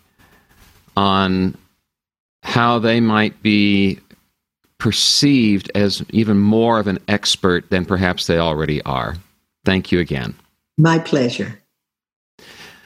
on 0.96 1.58
how 2.44 2.80
they 2.80 3.00
might 3.00 3.42
be 3.42 4.00
perceived 4.78 5.72
as 5.76 6.04
even 6.12 6.40
more 6.40 6.80
of 6.80 6.88
an 6.88 7.00
expert 7.08 7.70
than 7.70 7.86
perhaps 7.86 8.28
they 8.28 8.38
already 8.38 8.82
are. 8.84 9.16
Thank 9.70 9.92
you 9.92 10.00
again. 10.00 10.34
My 10.80 10.98
pleasure. 10.98 11.62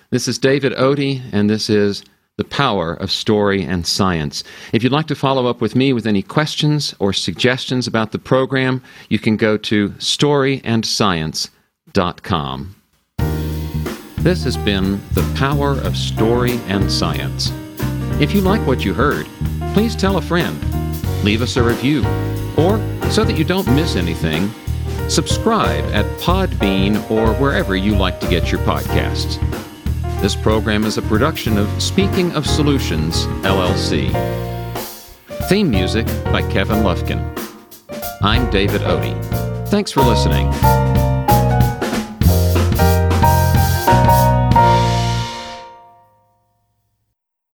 This 0.09 0.27
is 0.27 0.37
David 0.37 0.73
Otey, 0.73 1.21
and 1.31 1.49
this 1.49 1.69
is 1.69 2.03
the 2.35 2.43
power 2.43 2.93
of 2.93 3.09
story 3.09 3.63
and 3.63 3.87
science. 3.87 4.43
If 4.73 4.83
you'd 4.83 4.91
like 4.91 5.07
to 5.07 5.15
follow 5.15 5.47
up 5.47 5.61
with 5.61 5.77
me 5.77 5.93
with 5.93 6.05
any 6.05 6.21
questions 6.21 6.93
or 6.99 7.13
suggestions 7.13 7.87
about 7.87 8.11
the 8.11 8.19
program, 8.19 8.83
you 9.07 9.17
can 9.17 9.37
go 9.37 9.55
to 9.59 9.91
storyandscience.com. 9.91 12.75
This 14.17 14.43
has 14.43 14.57
been 14.57 14.99
The 15.13 15.33
Power 15.37 15.79
of 15.79 15.95
Story 15.95 16.59
and 16.67 16.91
Science. 16.91 17.49
If 18.19 18.35
you 18.35 18.41
like 18.41 18.67
what 18.67 18.83
you 18.83 18.93
heard, 18.93 19.25
please 19.73 19.95
tell 19.95 20.17
a 20.17 20.21
friend, 20.21 20.61
leave 21.23 21.41
us 21.41 21.55
a 21.55 21.63
review, 21.63 22.05
or 22.57 22.77
so 23.09 23.23
that 23.23 23.37
you 23.37 23.45
don't 23.45 23.73
miss 23.73 23.95
anything, 23.95 24.51
subscribe 25.13 25.85
at 25.93 26.05
Podbean 26.19 27.09
or 27.11 27.33
wherever 27.35 27.75
you 27.75 27.95
like 27.95 28.19
to 28.19 28.27
get 28.27 28.51
your 28.51 28.59
podcasts. 28.61 29.39
This 30.21 30.35
program 30.35 30.85
is 30.85 30.97
a 30.97 31.03
production 31.03 31.57
of 31.57 31.69
Speaking 31.81 32.31
of 32.31 32.47
Solutions, 32.47 33.27
LLC. 33.43 34.11
Theme 35.47 35.69
music 35.69 36.07
by 36.25 36.41
Kevin 36.49 36.77
Lufkin. 36.77 37.21
I'm 38.23 38.49
David 38.49 38.81
Otey. 38.81 39.13
Thanks 39.67 39.91
for 39.91 40.01
listening. 40.01 40.51